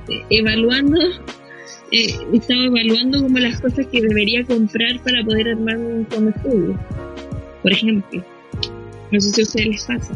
eh, 0.08 0.24
evaluando, 0.30 0.98
eh, 1.92 2.06
estaba 2.32 2.64
evaluando 2.64 3.22
como 3.22 3.38
las 3.38 3.60
cosas 3.60 3.86
que 3.86 4.00
debería 4.00 4.44
comprar 4.44 5.02
para 5.04 5.22
poder 5.24 5.48
armar 5.48 5.76
un 5.76 6.06
home 6.16 6.32
studio. 6.38 6.78
Por 7.62 7.72
ejemplo, 7.72 8.24
no 9.10 9.20
sé 9.20 9.30
si 9.30 9.40
a 9.42 9.44
ustedes 9.44 9.68
les 9.68 9.84
pasa. 9.84 10.14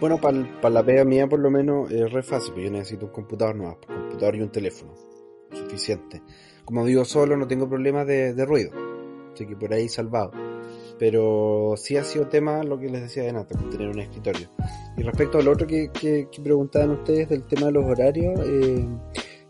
Bueno, 0.00 0.18
para 0.18 0.70
la 0.70 0.82
pega 0.82 1.04
mía 1.04 1.28
por 1.28 1.38
lo 1.38 1.50
menos 1.50 1.90
es 1.92 2.10
re 2.10 2.22
fácil, 2.22 2.54
yo 2.56 2.70
necesito 2.70 3.06
un 3.06 3.12
computador 3.12 3.54
nuevo, 3.54 3.78
un 3.88 3.96
computador 3.96 4.36
y 4.36 4.40
un 4.40 4.50
teléfono. 4.50 4.94
Suficiente. 5.52 6.22
Como 6.64 6.84
vivo 6.84 7.04
solo, 7.04 7.36
no 7.36 7.46
tengo 7.46 7.68
problemas 7.68 8.06
de 8.06 8.44
ruido. 8.46 8.70
Así 9.32 9.46
que 9.46 9.56
por 9.56 9.72
ahí 9.72 9.88
salvado. 9.88 10.49
Pero 11.00 11.76
sí 11.78 11.96
ha 11.96 12.04
sido 12.04 12.26
tema 12.26 12.62
lo 12.62 12.78
que 12.78 12.90
les 12.90 13.00
decía 13.00 13.22
de 13.22 13.32
Nata, 13.32 13.58
tener 13.70 13.88
un 13.88 14.00
escritorio. 14.00 14.50
Y 14.98 15.02
respecto 15.02 15.38
al 15.38 15.48
otro 15.48 15.66
que, 15.66 15.90
que, 15.90 16.28
que 16.30 16.42
preguntaban 16.42 16.90
ustedes 16.90 17.30
del 17.30 17.44
tema 17.44 17.68
de 17.68 17.72
los 17.72 17.86
horarios, 17.86 18.38
eh, 18.44 18.86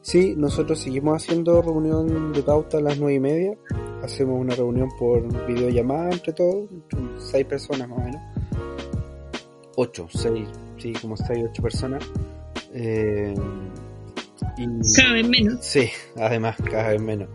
sí, 0.01 0.35
nosotros 0.37 0.79
seguimos 0.79 1.21
haciendo 1.21 1.61
reunión 1.61 2.33
de 2.33 2.43
pauta 2.45 2.79
a 2.79 2.81
las 2.81 3.01
nueve 3.01 3.15
y 3.15 3.21
media. 3.21 3.59
Hacemos 4.01 4.41
una 4.41 4.55
reunión 4.55 4.91
por 4.97 5.27
videollamada 5.49 6.13
entre 6.13 6.33
todos, 6.35 6.71
entre 6.71 7.01
seis 7.19 7.45
personas 7.47 7.89
más 7.89 7.99
o 7.99 8.03
menos. 8.03 8.23
Ocho, 9.75 10.07
seis, 10.09 10.49
sí, 10.79 10.93
como 11.03 11.17
seis, 11.17 11.47
ocho 11.51 11.63
personas. 11.65 12.05
Eh, 12.73 13.35
y, 14.57 14.67
Cada 14.97 15.15
vez 15.15 15.29
menos. 15.29 15.59
Sí, 15.65 15.91
además, 16.17 16.57
cada 16.71 16.91
vez 16.91 17.03
menos. 17.03 17.29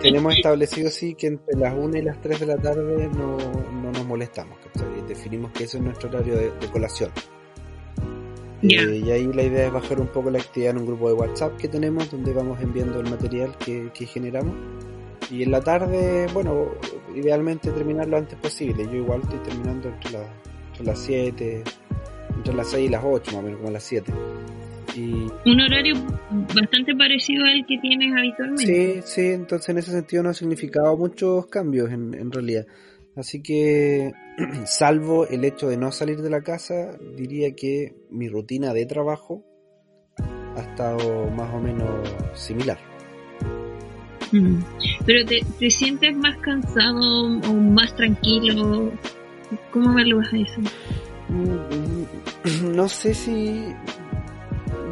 Tenemos 0.00 0.34
establecido 0.36 0.90
sí 0.90 1.14
que 1.14 1.28
entre 1.28 1.56
las 1.56 1.74
1 1.76 1.96
y 1.98 2.02
las 2.02 2.20
3 2.20 2.40
de 2.40 2.46
la 2.46 2.56
tarde 2.56 3.08
no, 3.16 3.36
no 3.82 3.92
nos 3.92 4.04
molestamos, 4.06 4.58
¿cachai? 4.58 5.02
Definimos 5.06 5.52
que 5.52 5.64
ese 5.64 5.78
es 5.78 5.82
nuestro 5.84 6.08
horario 6.08 6.34
de, 6.36 6.50
de 6.50 6.66
colación. 6.72 7.10
Eh, 8.62 9.02
y 9.04 9.10
ahí 9.10 9.26
la 9.32 9.42
idea 9.42 9.66
es 9.66 9.72
bajar 9.72 10.00
un 10.00 10.06
poco 10.08 10.30
la 10.30 10.38
actividad 10.38 10.70
en 10.72 10.78
un 10.78 10.86
grupo 10.86 11.08
de 11.08 11.14
WhatsApp 11.14 11.56
que 11.56 11.68
tenemos 11.68 12.10
donde 12.10 12.32
vamos 12.32 12.60
enviando 12.60 13.00
el 13.00 13.10
material 13.10 13.56
que, 13.58 13.90
que 13.92 14.06
generamos. 14.06 14.54
Y 15.30 15.42
en 15.42 15.50
la 15.50 15.60
tarde, 15.60 16.26
bueno, 16.32 16.66
idealmente 17.14 17.70
terminar 17.70 18.06
lo 18.08 18.18
antes 18.18 18.38
posible. 18.38 18.84
Yo 18.84 18.96
igual 18.96 19.22
estoy 19.22 19.38
terminando 19.40 19.88
entre, 19.88 20.10
la- 20.12 20.32
entre 20.70 20.84
las 20.84 20.98
7, 21.00 21.64
entre 22.36 22.54
las 22.54 22.68
6 22.70 22.86
y 22.88 22.90
las 22.90 23.02
8, 23.04 23.32
más 23.32 23.40
o 23.40 23.42
menos 23.42 23.58
como 23.60 23.70
las 23.72 23.82
7. 23.82 24.12
Y, 24.96 25.26
Un 25.46 25.60
horario 25.60 25.94
bastante 26.54 26.94
parecido 26.94 27.44
al 27.44 27.64
que 27.66 27.78
tienes 27.78 28.14
habitualmente. 28.16 29.02
Sí, 29.02 29.02
sí, 29.04 29.26
entonces 29.28 29.68
en 29.70 29.78
ese 29.78 29.90
sentido 29.90 30.22
no 30.22 30.30
ha 30.30 30.34
significado 30.34 30.96
muchos 30.96 31.46
cambios 31.46 31.90
en, 31.90 32.14
en 32.14 32.30
realidad. 32.30 32.66
Así 33.16 33.42
que, 33.42 34.12
salvo 34.64 35.26
el 35.26 35.44
hecho 35.44 35.68
de 35.68 35.76
no 35.76 35.92
salir 35.92 36.22
de 36.22 36.30
la 36.30 36.42
casa, 36.42 36.96
diría 37.16 37.54
que 37.54 37.94
mi 38.10 38.28
rutina 38.28 38.72
de 38.72 38.86
trabajo 38.86 39.44
ha 40.56 40.60
estado 40.60 41.30
más 41.30 41.52
o 41.54 41.60
menos 41.60 42.08
similar. 42.34 42.78
Mm. 44.32 44.60
Pero 45.04 45.26
te, 45.26 45.40
te 45.58 45.70
sientes 45.70 46.16
más 46.16 46.38
cansado 46.38 47.26
o 47.26 47.52
más 47.54 47.94
tranquilo. 47.94 48.90
¿Cómo 49.70 49.92
evalúas 49.92 50.28
eso? 50.32 50.60
Mm, 51.28 52.72
No 52.74 52.88
sé 52.88 53.14
si... 53.14 53.74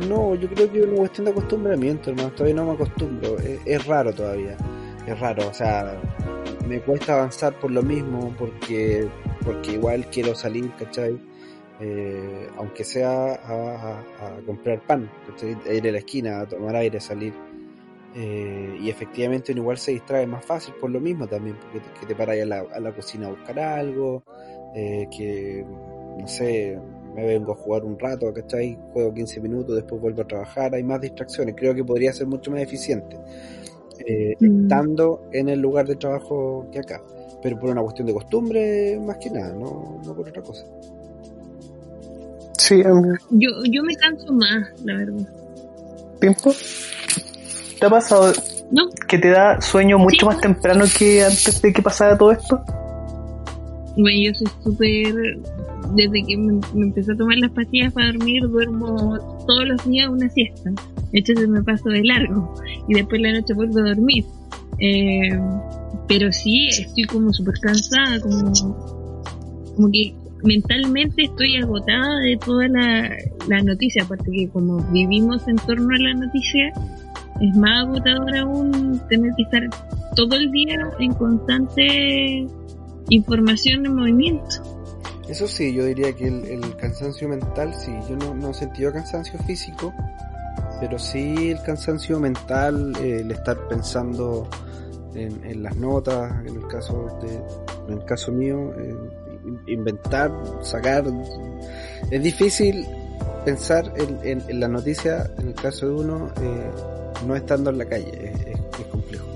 No, 0.09 0.35
yo 0.35 0.49
creo 0.49 0.71
que 0.71 0.80
es 0.80 0.87
una 0.87 0.97
cuestión 0.99 1.25
de 1.26 1.30
acostumbramiento, 1.33 2.11
hermano. 2.11 2.30
Todavía 2.30 2.54
no 2.57 2.66
me 2.66 2.73
acostumbro. 2.73 3.37
Es, 3.38 3.87
raro 3.87 4.12
todavía. 4.14 4.57
Es 5.07 5.19
raro, 5.19 5.49
o 5.49 5.54
sea, 5.54 6.00
me 6.66 6.80
cuesta 6.80 7.14
avanzar 7.14 7.54
por 7.59 7.71
lo 7.71 7.83
mismo, 7.83 8.35
porque, 8.38 9.09
porque 9.45 9.73
igual 9.73 10.07
quiero 10.11 10.35
salir, 10.35 10.71
¿cachai? 10.78 11.19
Eh, 11.80 12.49
aunque 12.59 12.85
sea 12.85 13.35
a, 13.35 13.54
a- 13.54 14.00
a 14.26 14.40
comprar 14.47 14.80
pan, 14.87 15.11
¿cachai? 15.28 15.57
A 15.69 15.73
ir 15.73 15.88
a 15.88 15.92
la 15.92 15.99
esquina, 15.99 16.40
a 16.40 16.47
tomar 16.47 16.76
aire, 16.76 17.00
salir. 17.00 17.33
Eh, 18.14 18.78
y 18.83 18.90
efectivamente 18.90 19.52
uno 19.52 19.62
igual 19.62 19.78
se 19.78 19.92
distrae 19.92 20.26
más 20.26 20.45
fácil 20.45 20.75
por 20.80 20.90
lo 20.90 21.00
mismo 21.00 21.26
también, 21.26 21.57
porque 21.57 21.80
te, 21.80 22.00
que 22.00 22.07
te 22.07 22.14
paras 22.14 22.38
a 22.40 22.45
la, 22.45 22.59
a 22.75 22.80
la 22.80 22.92
cocina 22.92 23.28
a 23.28 23.30
buscar 23.30 23.59
algo, 23.59 24.23
eh, 24.75 25.07
que 25.16 25.64
no 26.19 26.26
sé, 26.28 26.78
me 27.14 27.26
vengo 27.26 27.52
a 27.52 27.57
jugar 27.57 27.85
un 27.85 27.99
rato, 27.99 28.33
¿cachai? 28.33 28.79
Juego 28.93 29.12
15 29.14 29.40
minutos, 29.40 29.75
después 29.76 30.00
vuelvo 30.00 30.23
a 30.23 30.26
trabajar, 30.26 30.75
hay 30.75 30.83
más 30.83 31.00
distracciones, 31.00 31.55
creo 31.57 31.75
que 31.75 31.85
podría 31.85 32.12
ser 32.12 32.26
mucho 32.26 32.50
más 32.50 32.61
eficiente 32.61 33.17
eh, 34.07 34.35
Mm. 34.40 34.62
estando 34.62 35.23
en 35.33 35.49
el 35.50 35.61
lugar 35.61 35.87
de 35.87 35.97
trabajo 35.97 36.67
que 36.73 36.79
acá, 36.79 37.02
pero 37.43 37.59
por 37.59 37.69
una 37.71 37.83
cuestión 37.83 38.07
de 38.07 38.14
costumbre 38.14 38.99
más 38.99 39.19
que 39.19 39.31
nada, 39.31 39.52
no, 39.55 40.00
no 40.05 40.14
por 40.14 40.26
otra 40.29 40.43
cosa. 40.43 40.64
Sí, 42.59 42.81
em, 42.81 43.02
Yo, 43.31 43.49
yo 43.71 43.83
me 43.83 43.95
canso 43.97 44.33
más, 44.33 44.69
la 44.85 44.95
verdad. 44.97 45.29
tiempo. 46.21 46.52
¿Te 47.79 47.87
ha 47.87 47.90
pasado 47.90 48.33
¿No? 48.71 48.88
que 49.09 49.19
te 49.19 49.29
da 49.31 49.61
sueño 49.61 49.99
mucho 49.99 50.21
Sí. 50.21 50.26
más 50.26 50.40
temprano 50.40 50.85
que 50.99 51.25
antes 51.25 51.61
de 51.62 51.73
que 51.73 51.83
pasara 51.83 52.17
todo 52.17 52.31
esto? 52.33 52.62
Bueno, 53.97 54.19
yo 54.23 54.35
soy 54.35 54.47
súper. 54.62 55.38
Desde 55.94 56.23
que 56.26 56.37
me, 56.37 56.61
me 56.75 56.87
empecé 56.87 57.12
a 57.12 57.16
tomar 57.16 57.37
las 57.38 57.50
pastillas 57.50 57.92
para 57.92 58.12
dormir, 58.12 58.42
duermo 58.49 59.18
todos 59.47 59.68
los 59.68 59.88
días 59.88 60.09
una 60.09 60.28
siesta. 60.28 60.70
De 61.12 61.18
hecho, 61.18 61.35
se 61.35 61.47
me 61.47 61.62
paso 61.62 61.88
de 61.88 62.04
largo. 62.04 62.54
Y 62.88 62.94
después 62.94 63.20
la 63.20 63.32
noche 63.32 63.54
vuelvo 63.54 63.80
a 63.80 63.88
dormir. 63.88 64.25
Eh, 64.78 65.38
pero 66.09 66.32
sí, 66.32 66.68
estoy 66.68 67.04
como 67.04 67.32
súper 67.32 67.54
cansada, 67.61 68.20
como, 68.20 68.52
como 69.76 69.90
que 69.90 70.14
mentalmente 70.42 71.25
estoy 71.25 71.56
agotada 71.56 72.18
de 72.20 72.37
toda 72.44 72.68
la, 72.68 73.11
la 73.49 73.62
noticia. 73.62 74.04
Aparte 74.04 74.30
que 74.30 74.49
como 74.49 74.78
vivimos 74.92 75.47
en 75.49 75.56
torno 75.56 75.88
a 75.94 75.99
la 75.99 76.14
noticia, 76.14 76.73
es 77.40 77.56
más 77.56 77.87
agotador 77.87 78.37
aún 78.37 79.00
tener 79.09 79.32
que 79.37 79.42
estar 79.42 79.62
todo 80.16 80.37
el 80.37 80.50
día 80.50 80.78
en 80.99 81.14
constante 81.14 82.47
información 83.09 83.87
en 83.87 83.94
movimiento. 83.94 84.70
Eso 85.30 85.46
sí, 85.46 85.72
yo 85.72 85.84
diría 85.84 86.12
que 86.12 86.26
el, 86.26 86.76
cansancio 86.76 87.28
mental, 87.28 87.72
sí, 87.75 87.92
yo 88.08 88.16
no, 88.16 88.34
no 88.34 88.50
he 88.50 88.54
sentido 88.54 88.92
cansancio 88.92 89.38
físico, 89.40 89.94
pero 90.80 90.99
sí 90.99 91.50
el 91.52 91.62
cansancio 91.62 92.18
mental, 92.18 92.92
el 93.00 93.30
estar 93.30 93.56
pensando 93.68 94.49
en, 95.14 95.62
las 95.62 95.76
notas, 95.76 96.32
en 96.46 96.56
el 96.56 96.66
caso 96.66 97.06
de, 97.22 97.34
en 97.92 97.99
el 98.00 98.04
caso 98.04 98.32
mío, 98.32 98.72
eh, 98.76 98.94
in- 99.44 99.60
inventar, 99.68 100.32
sacar, 100.62 101.04
es 102.10 102.22
difícil 102.22 102.87
pensar 103.44 103.92
en, 103.96 104.18
en, 104.25 104.42
en 104.50 104.60
la 104.60 104.66
noticia, 104.68 105.30
en 105.38 105.49
el 105.49 105.54
caso 105.54 105.87
de 105.88 105.94
uno, 105.94 106.28
eh, 106.42 106.70
no 107.26 107.37
estando 107.37 107.70
en 107.70 107.78
la 107.78 107.84
calle, 107.84 108.32
es- 108.34 108.80
es 108.80 108.87
complejo, 108.87 109.26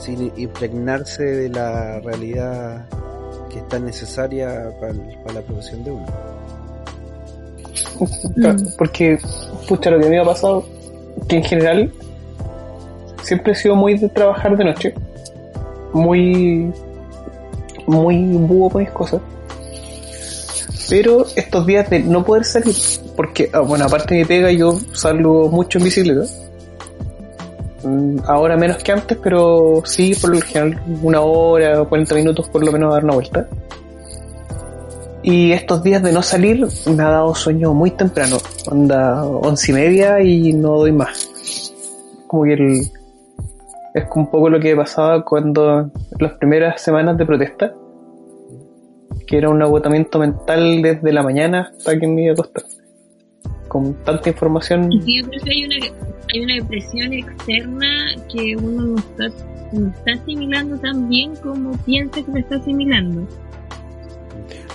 sin 0.00 0.32
impregnarse 0.36 1.22
de 1.24 1.48
la 1.48 2.00
realidad 2.00 2.86
que 3.54 3.60
es 3.60 3.68
tan 3.68 3.84
necesaria 3.84 4.68
para, 4.80 4.90
el- 4.92 5.16
para 5.22 5.34
la 5.34 5.40
profesión 5.42 5.84
de 5.84 5.90
uno. 5.92 6.06
Mm. 8.36 8.66
Porque, 8.76 9.16
pucha, 9.68 9.90
lo 9.90 10.00
que 10.00 10.06
a 10.06 10.08
mí 10.08 10.16
me 10.16 10.20
ha 10.20 10.24
pasado, 10.24 10.64
que 11.28 11.36
en 11.36 11.44
general 11.44 11.92
siempre 13.22 13.52
he 13.52 13.54
sido 13.54 13.76
muy 13.76 13.96
de 13.96 14.08
trabajar 14.08 14.56
de 14.56 14.64
noche, 14.64 14.94
muy, 15.92 16.72
muy 17.86 18.16
búho 18.32 18.70
con 18.70 18.82
mis 18.82 18.90
cosas. 18.90 19.20
Pero 20.90 21.24
estos 21.36 21.64
días 21.64 21.88
de 21.88 22.00
no 22.00 22.24
poder 22.24 22.44
salir, 22.44 22.74
porque, 23.16 23.48
ah, 23.52 23.60
bueno, 23.60 23.84
aparte 23.84 24.14
de 24.14 24.20
mi 24.22 24.26
pega, 24.26 24.50
yo 24.50 24.76
salgo 24.92 25.48
mucho 25.48 25.78
en 25.78 25.84
bicicleta. 25.84 26.24
Mm, 27.84 28.18
Ahora 28.26 28.56
menos 28.56 28.78
que 28.78 28.92
antes, 28.92 29.18
pero 29.22 29.82
sí, 29.84 30.14
por 30.20 30.30
lo 30.30 30.40
general, 30.40 30.80
una 31.02 31.20
hora 31.20 31.82
o 31.82 31.88
40 31.88 32.14
minutos 32.14 32.48
por 32.48 32.64
lo 32.64 32.72
menos 32.72 32.90
a 32.90 32.94
dar 32.94 33.04
una 33.04 33.14
vuelta. 33.14 33.48
Y 35.22 35.52
estos 35.52 35.82
días 35.82 36.02
de 36.02 36.12
no 36.12 36.22
salir 36.22 36.66
me 36.86 37.02
ha 37.02 37.08
dado 37.08 37.34
sueño 37.34 37.72
muy 37.72 37.90
temprano, 37.90 38.36
onda 38.70 39.24
once 39.24 39.72
y 39.72 39.74
media 39.74 40.20
y 40.20 40.52
no 40.52 40.78
doy 40.78 40.92
más. 40.92 41.30
Como 42.26 42.44
que 42.44 42.52
el, 42.54 42.80
es 43.94 44.04
un 44.14 44.30
poco 44.30 44.50
lo 44.50 44.60
que 44.60 44.76
pasaba 44.76 45.24
cuando 45.24 45.90
las 46.18 46.32
primeras 46.34 46.80
semanas 46.82 47.16
de 47.16 47.24
protesta, 47.24 47.72
que 49.26 49.38
era 49.38 49.48
un 49.48 49.62
agotamiento 49.62 50.18
mental 50.18 50.82
desde 50.82 51.12
la 51.12 51.22
mañana 51.22 51.72
hasta 51.74 51.98
que 51.98 52.06
me 52.06 52.24
iba 52.24 52.32
a 52.32 52.34
acostar. 52.34 52.64
Con 53.74 53.92
tanta 54.04 54.30
información. 54.30 54.88
Sí, 55.02 55.20
yo 55.20 55.28
creo 55.28 55.42
que 55.42 55.50
hay 55.50 55.64
una, 55.64 55.76
hay 56.32 56.40
una 56.44 56.54
depresión 56.54 57.12
externa 57.12 58.14
que 58.32 58.56
uno 58.56 58.84
no 58.84 58.98
está, 58.98 59.28
no 59.72 59.88
está 59.88 60.12
asimilando 60.12 60.78
tan 60.78 61.08
bien 61.08 61.34
como 61.42 61.76
piensa 61.78 62.22
que 62.24 62.30
lo 62.30 62.38
está 62.38 62.54
asimilando. 62.54 63.26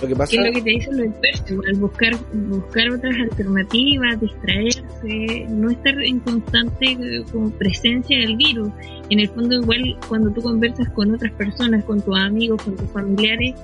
Lo 0.02 0.06
que 0.06 0.14
pasa 0.14 0.32
Que 0.32 0.36
es 0.36 0.44
lo 0.44 0.52
que 0.52 0.60
te 0.60 0.70
dicen 0.70 0.96
los 0.98 1.06
expertos, 1.06 1.50
igual, 1.50 1.74
buscar, 1.76 2.12
buscar 2.34 2.90
otras 2.90 3.16
alternativas, 3.16 4.20
distraerse, 4.20 5.46
no 5.48 5.70
estar 5.70 5.98
en 6.02 6.20
constante 6.20 6.92
eh, 6.92 7.24
como 7.32 7.48
presencia 7.52 8.18
del 8.18 8.36
virus. 8.36 8.68
En 9.08 9.20
el 9.20 9.30
fondo 9.30 9.62
igual 9.62 9.96
cuando 10.08 10.30
tú 10.30 10.42
conversas 10.42 10.90
con 10.90 11.14
otras 11.14 11.32
personas, 11.32 11.84
con 11.86 12.02
tus 12.02 12.18
amigos, 12.18 12.62
con 12.62 12.76
tus 12.76 12.90
familiares, 12.90 13.54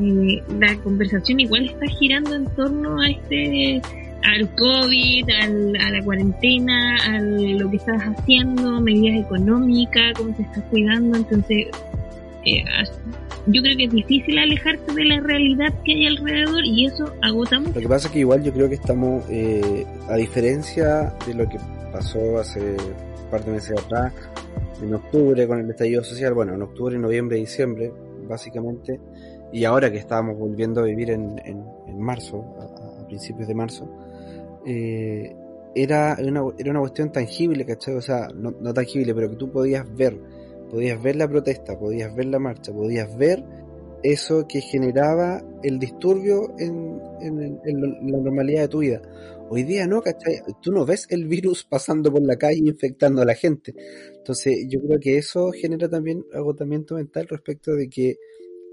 eh, 0.00 0.42
la 0.60 0.76
conversación 0.82 1.40
igual 1.40 1.64
está 1.64 1.86
girando 1.86 2.34
en 2.34 2.44
torno 2.54 3.00
a 3.00 3.08
este 3.08 3.80
al 4.24 4.48
COVID, 4.54 5.28
al- 5.30 5.76
a 5.76 5.90
la 5.90 6.04
cuarentena, 6.04 6.96
a 7.04 7.20
lo 7.20 7.70
que 7.70 7.76
estás 7.76 8.02
haciendo, 8.02 8.80
medidas 8.80 9.24
económicas, 9.24 10.12
cómo 10.16 10.34
te 10.34 10.42
estás 10.42 10.62
cuidando, 10.70 11.16
entonces 11.18 11.66
eh, 12.44 12.64
yo 13.46 13.60
creo 13.62 13.76
que 13.76 13.84
es 13.84 13.90
difícil 13.92 14.38
alejarte 14.38 14.92
de 14.94 15.04
la 15.04 15.20
realidad 15.20 15.72
que 15.84 15.92
hay 15.92 16.06
alrededor 16.06 16.64
y 16.64 16.86
eso 16.86 17.12
agota 17.22 17.58
mucho. 17.58 17.74
Lo 17.74 17.80
que 17.80 17.88
pasa 17.88 18.06
es 18.08 18.12
que 18.12 18.20
igual 18.20 18.42
yo 18.44 18.52
creo 18.52 18.68
que 18.68 18.76
estamos, 18.76 19.24
eh, 19.30 19.84
a 20.08 20.16
diferencia 20.16 21.12
de 21.26 21.34
lo 21.34 21.48
que 21.48 21.58
pasó 21.92 22.38
hace 22.38 22.60
un 22.60 23.30
par 23.30 23.44
de 23.44 23.52
meses 23.52 23.78
atrás, 23.78 24.12
en 24.82 24.94
octubre 24.94 25.46
con 25.46 25.60
el 25.60 25.70
estallido 25.70 26.02
social, 26.02 26.34
bueno, 26.34 26.54
en 26.54 26.62
octubre, 26.62 26.98
noviembre, 26.98 27.36
diciembre, 27.36 27.92
básicamente, 28.28 29.00
y 29.52 29.64
ahora 29.64 29.90
que 29.92 29.98
estábamos 29.98 30.38
volviendo 30.38 30.80
a 30.80 30.84
vivir 30.84 31.10
en, 31.10 31.40
en, 31.44 31.62
marzo, 32.00 32.44
a 32.58 33.06
principios 33.06 33.46
de 33.46 33.54
marzo, 33.54 33.88
eh, 34.66 35.34
era, 35.74 36.16
una, 36.20 36.42
era 36.58 36.70
una 36.70 36.80
cuestión 36.80 37.12
tangible, 37.12 37.64
¿cachai? 37.66 37.94
O 37.94 38.02
sea, 38.02 38.28
no, 38.34 38.52
tangible, 38.74 39.14
pero 39.14 39.30
que 39.30 39.36
tú 39.36 39.50
podías 39.50 39.86
ver, 39.94 40.18
podías 40.70 41.02
ver 41.02 41.16
la 41.16 41.28
protesta, 41.28 41.78
podías 41.78 42.14
ver 42.14 42.26
la 42.26 42.38
marcha, 42.38 42.72
podías 42.72 43.16
ver 43.16 43.44
eso 44.02 44.46
que 44.48 44.60
generaba 44.60 45.42
el 45.62 45.78
disturbio 45.78 46.54
en, 46.58 47.00
en- 47.20 47.60
la 48.10 48.18
normalidad 48.18 48.62
de 48.62 48.68
tu 48.68 48.78
vida. 48.80 49.00
Hoy 49.48 49.62
día 49.64 49.86
no, 49.86 50.00
¿cachai? 50.02 50.40
Tú 50.62 50.72
no 50.72 50.84
ves 50.86 51.06
el 51.10 51.26
virus 51.26 51.64
pasando 51.64 52.10
por 52.10 52.22
la 52.22 52.36
calle 52.36 52.60
infectando 52.64 53.22
a 53.22 53.24
la 53.24 53.34
gente. 53.34 53.74
Entonces 54.16 54.66
yo 54.68 54.80
creo 54.80 54.98
que 54.98 55.18
eso 55.18 55.52
genera 55.52 55.88
también 55.88 56.24
agotamiento 56.32 56.94
mental 56.96 57.28
respecto 57.28 57.72
de 57.72 57.88
que 57.88 58.16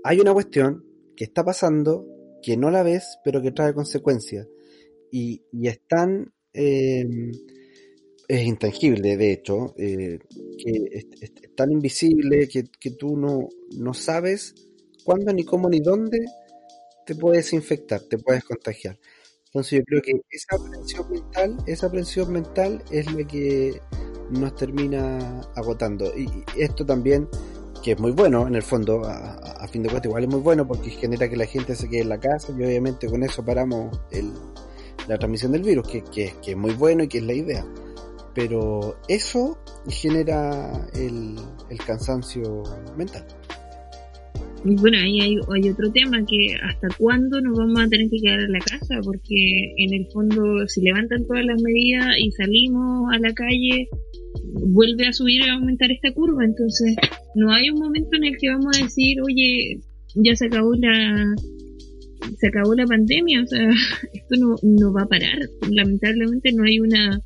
hay 0.04 0.20
una 0.20 0.34
cuestión 0.34 0.84
que 1.16 1.26
está 1.26 1.44
pasando, 1.44 2.06
que 2.42 2.58
no 2.58 2.72
la 2.72 2.84
ves, 2.84 3.20
pero 3.24 3.42
que 3.42 3.52
trae 3.52 3.74
consecuencias. 3.74 4.48
Y, 5.12 5.42
y 5.52 5.68
es 5.68 5.82
tan... 5.88 6.34
eh, 6.54 7.06
es 8.28 8.44
intangible, 8.46 9.18
de 9.18 9.32
hecho, 9.34 9.74
eh, 9.78 10.20
que 10.58 10.72
es, 10.92 11.06
es- 11.22 11.56
tan 11.56 11.72
invisible 11.72 12.48
que, 12.48 12.64
que 12.80 12.92
tú 12.92 13.18
no, 13.18 13.50
no 13.78 13.94
sabes 13.94 14.56
cuándo, 15.04 15.34
ni 15.34 15.44
cómo, 15.44 15.68
ni 15.70 15.80
dónde 15.82 16.20
te 17.06 17.16
puedes 17.16 17.54
infectar, 17.54 18.02
te 18.02 18.18
puedes 18.18 18.44
contagiar. 18.44 19.00
Entonces 19.48 19.80
yo 19.80 19.86
creo 19.86 20.02
que 20.02 20.14
esa 20.32 20.56
aprensión 20.58 21.10
mental, 21.12 21.58
esa 21.68 21.88
aprensión 21.88 22.32
mental 22.34 22.84
es 22.92 23.12
la 23.14 23.26
que 23.28 23.82
nos 24.32 24.56
termina 24.56 25.42
agotando. 25.56 26.14
Y, 26.18 26.28
esto 26.58 26.86
también, 26.86 27.28
que 27.84 27.94
es 27.94 28.00
muy 28.00 28.12
bueno 28.12 28.48
en 28.48 28.56
el 28.56 28.64
fondo, 28.64 29.04
a- 29.06 29.36
a 29.36 29.68
fin 29.70 29.84
de 29.84 29.90
cuentas 29.90 30.08
igual 30.10 30.24
es 30.26 30.30
muy 30.30 30.42
bueno 30.42 30.68
porque 30.68 30.90
genera 30.92 31.30
que 31.30 31.38
la 31.38 31.46
gente 31.48 31.76
se 31.76 31.90
quede 31.90 32.02
en 32.02 32.10
la 32.10 32.20
casa 32.20 32.54
y 32.58 32.64
obviamente 32.64 33.08
con 33.10 33.24
eso 33.24 33.46
paramos 33.46 34.00
el, 34.12 34.32
la 35.10 35.18
transmisión 35.18 35.52
del 35.52 35.64
virus, 35.64 35.88
que, 35.88 36.04
que, 36.04 36.34
que 36.42 36.52
es 36.52 36.58
muy 36.58 36.74
bueno 36.74 37.04
y 37.04 37.08
que 37.08 37.18
es 37.18 37.24
la 37.24 37.34
idea. 37.34 37.66
Pero 38.36 38.96
eso 39.08 39.58
genera 39.90 40.88
el, 40.94 41.36
el 41.70 41.78
cansancio 41.80 42.64
mental. 42.96 43.26
Bueno, 44.64 44.98
ahí 44.98 45.22
hay, 45.22 45.36
hay 45.56 45.70
otro 45.70 45.90
tema 45.92 46.18
que 46.28 46.54
hasta 46.62 46.90
cuándo 46.98 47.42
nos 47.42 47.58
vamos 47.58 47.80
a 47.80 47.88
tener 47.88 48.10
que 48.10 48.20
quedar 48.22 48.42
en 48.42 48.52
la 48.52 48.60
casa, 48.60 49.00
porque 49.04 49.74
en 49.78 49.94
el 49.94 50.06
fondo 50.14 50.68
si 50.68 50.82
levantan 50.82 51.26
todas 51.26 51.46
las 51.46 51.62
medidas 51.62 52.08
y 52.20 52.30
salimos 52.32 53.12
a 53.12 53.20
la 53.20 53.34
calle, 53.34 53.88
vuelve 54.68 55.08
a 55.08 55.14
subir 55.14 55.42
y 55.42 55.50
a 55.50 55.54
aumentar 55.54 55.90
esta 55.92 56.14
curva, 56.14 56.44
entonces 56.44 56.96
no 57.36 57.52
hay 57.54 57.70
un 57.70 57.80
momento 57.80 58.18
en 58.18 58.26
el 58.26 58.38
que 58.38 58.50
vamos 58.50 58.78
a 58.78 58.84
decir, 58.84 59.22
oye, 59.22 59.80
ya 60.16 60.36
se 60.36 60.48
acabó 60.48 60.74
la 60.76 61.36
se 62.38 62.48
acabó 62.48 62.74
la 62.76 62.86
pandemia, 62.86 63.44
o 63.44 63.48
sea, 63.48 63.70
esto 64.14 64.36
no, 64.40 64.56
no 64.64 64.94
va 64.94 65.04
a 65.04 65.08
parar, 65.08 65.40
lamentablemente 65.70 66.52
no 66.54 66.64
hay 66.64 66.80
una 66.80 67.22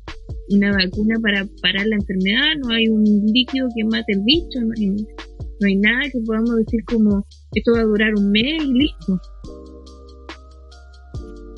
una 0.48 0.72
vacuna 0.72 1.16
para 1.22 1.46
parar 1.62 1.86
la 1.86 1.96
enfermedad, 1.96 2.54
no 2.62 2.74
hay 2.74 2.88
un 2.88 3.04
líquido 3.32 3.68
que 3.74 3.84
mate 3.84 4.12
el 4.12 4.22
bicho, 4.24 4.60
no 4.60 4.72
hay, 4.76 4.88
no 4.90 5.66
hay 5.66 5.76
nada 5.76 6.02
que 6.10 6.20
podamos 6.24 6.56
decir 6.56 6.84
como 6.84 7.26
esto 7.54 7.72
va 7.72 7.80
a 7.80 7.84
durar 7.84 8.14
un 8.16 8.30
mes 8.30 8.62
y 8.62 8.72
listo. 8.72 9.20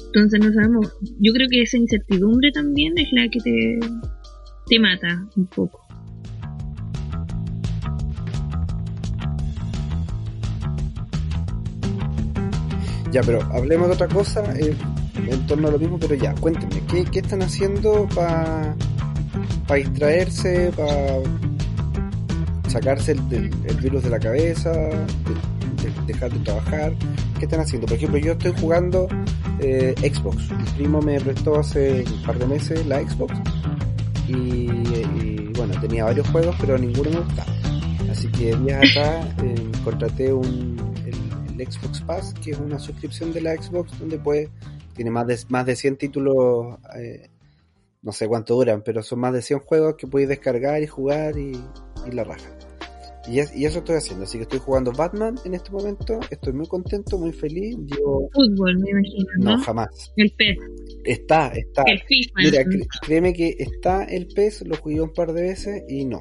Entonces 0.06 0.40
no 0.40 0.52
sabemos, 0.52 0.92
yo 1.20 1.32
creo 1.32 1.48
que 1.50 1.62
esa 1.62 1.76
incertidumbre 1.76 2.50
también 2.52 2.96
es 2.96 3.09
la 3.12 3.28
que 3.28 3.40
te, 3.40 3.78
te 4.66 4.78
mata 4.78 5.28
un 5.37 5.46
poco. 5.46 5.86
Ya, 13.16 13.22
pero 13.22 13.40
hablemos 13.50 13.88
de 13.88 13.94
otra 13.94 14.09
cosa 14.09 14.42
eh, 14.59 14.76
en 15.16 15.46
torno 15.46 15.68
a 15.68 15.70
lo 15.70 15.79
mismo, 15.79 15.98
pero 15.98 16.14
ya, 16.16 16.35
cuéntenme, 16.35 16.83
¿qué, 16.87 17.02
qué 17.07 17.20
están 17.20 17.40
haciendo 17.40 18.07
para 18.14 18.74
distraerse, 19.74 20.70
para 20.76 21.22
sacarse 22.68 23.12
el, 23.12 23.50
el 23.64 23.76
virus 23.81 24.02
de 24.02 24.11
la 24.11 24.18
cabeza, 24.18 24.70
de- 24.70 25.83
de- 25.83 26.07
dejar 26.07 26.31
de 26.31 26.40
trabajar? 26.40 26.92
¿Qué 27.38 27.46
están 27.46 27.61
haciendo? 27.61 27.87
Por 27.87 27.96
ejemplo, 27.96 28.18
yo 28.18 28.33
estoy 28.33 28.52
jugando 28.61 29.09
eh, 29.61 29.94
Xbox. 30.14 30.50
Mi 30.50 30.64
primo 30.76 31.00
me 31.00 31.18
prestó 31.18 31.59
hace 31.59 32.05
un 32.14 32.22
par 32.22 32.38
de 32.38 32.46
meses 32.46 32.85
la 32.87 33.00
Xbox 33.00 33.33
y, 34.29 34.33
y, 34.35 35.52
bueno, 35.57 35.72
tenía 35.81 36.05
varios 36.05 36.29
juegos, 36.29 36.55
pero 36.61 36.76
ninguno 36.76 37.09
me 37.11 37.20
gustaba. 37.20 37.50
Así 38.12 38.29
que 38.29 38.55
días 38.57 38.90
atrás 38.90 39.26
eh, 39.42 39.55
contraté 39.85 40.35
un, 40.35 40.76
el, 41.61 41.71
Xbox 41.73 42.01
Pass, 42.03 42.35
que 42.42 42.51
es 42.53 42.59
una 42.59 42.79
suscripción 42.79 43.33
de 43.33 43.40
la 43.40 43.57
Xbox 43.57 43.99
donde 43.99 44.19
puede, 44.19 44.51
tiene 44.95 45.11
más 45.11 45.27
de, 45.27 45.38
más 45.49 45.66
de 45.66 45.77
100 45.77 45.97
títulos, 45.97 46.77
eh, 46.99 47.29
no 48.03 48.12
sé 48.12 48.29
cuánto 48.29 48.55
duran, 48.55 48.83
pero 48.85 49.03
son 49.03 49.19
más 49.21 49.33
de 49.33 49.42
100 49.42 49.61
juegos 49.61 49.95
que 49.99 50.07
puedes 50.07 50.29
descargar 50.29 50.83
y 50.83 50.87
jugar 50.87 51.38
y, 51.38 51.53
y 52.07 52.11
la 52.12 52.25
raja. 52.25 52.49
Y, 53.29 53.40
es- 53.40 53.57
y 53.57 53.64
eso 53.64 53.79
estoy 53.81 53.97
haciendo, 53.97 54.23
así 54.25 54.38
que 54.38 54.42
estoy 54.42 54.61
jugando 54.61 54.92
Batman 54.92 55.35
en 55.45 55.55
este 55.55 55.73
momento, 55.73 56.21
estoy 56.31 56.53
muy 56.53 56.66
contento, 56.69 57.19
muy 57.19 57.33
feliz, 57.33 57.77
yo 57.87 58.29
Fútbol, 58.33 58.79
me 58.79 58.90
imagino, 58.90 59.27
¿no? 59.38 59.57
no 59.57 59.62
jamás. 59.64 60.12
El 60.16 60.31
PES, 60.38 60.57
Está, 61.05 61.49
está. 61.49 61.83
el 61.87 62.01
FIFA. 62.03 62.33
Mira, 62.37 62.64
créeme 63.03 63.33
que 63.33 63.57
está 63.59 64.05
el 64.05 64.29
PES, 64.29 64.66
lo 64.69 64.77
jugué 64.77 65.01
un 65.01 65.12
par 65.12 65.33
de 65.33 65.42
veces 65.42 65.83
y 65.88 66.05
no. 66.05 66.21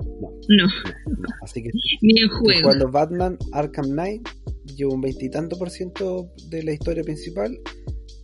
No, 0.00 0.30
no. 0.48 1.28
Así 1.42 1.62
que 1.62 1.70
ni 2.02 2.20
juego. 2.28 2.60
jugando 2.62 2.90
Batman 2.90 3.38
Arkham 3.52 3.86
Knight, 3.90 4.28
llevo 4.76 4.94
un 4.94 5.00
veintitanto 5.00 5.58
por 5.58 5.70
ciento 5.70 6.30
de 6.48 6.62
la 6.62 6.72
historia 6.72 7.02
principal. 7.02 7.56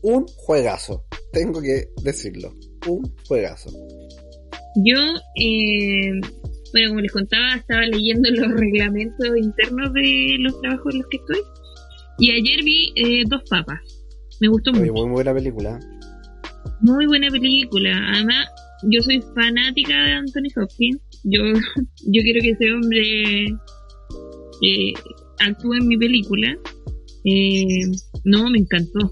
Un 0.02 0.26
juegazo, 0.36 1.04
tengo 1.32 1.60
que 1.62 1.86
decirlo. 2.02 2.52
Un 2.88 3.02
juegazo. 3.26 3.70
Yo, 4.84 4.98
eh, 5.40 6.10
bueno, 6.72 6.88
como 6.88 7.00
les 7.00 7.12
contaba, 7.12 7.54
estaba 7.56 7.82
leyendo 7.86 8.28
los 8.32 8.52
reglamentos 8.60 9.28
internos 9.36 9.92
de 9.94 10.36
los 10.40 10.60
trabajos 10.60 10.94
en 10.94 11.00
los 11.00 11.08
que 11.08 11.16
estoy. 11.18 11.40
Y 12.18 12.30
ayer 12.30 12.64
vi 12.64 12.92
eh, 12.96 13.22
Dos 13.28 13.42
Papas. 13.48 13.80
Me 14.40 14.48
gustó 14.48 14.70
Oye, 14.72 14.80
mucho. 14.90 14.92
muy 15.06 15.10
buena 15.10 15.32
película. 15.34 15.80
Muy 16.80 17.06
buena 17.06 17.28
película. 17.30 17.90
Además, 18.14 18.46
yo 18.82 19.00
soy 19.00 19.22
fanática 19.34 19.94
de 19.94 20.12
Anthony 20.12 20.50
Hopkins. 20.60 21.00
Yo, 21.24 21.40
yo 22.06 22.22
quiero 22.22 22.40
que 22.40 22.50
ese 22.50 22.72
hombre 22.72 23.46
eh, 24.62 24.92
actúe 25.40 25.74
en 25.74 25.88
mi 25.88 25.96
película. 25.96 26.54
Eh, 27.24 27.86
no, 28.24 28.50
me 28.50 28.58
encantó. 28.58 29.10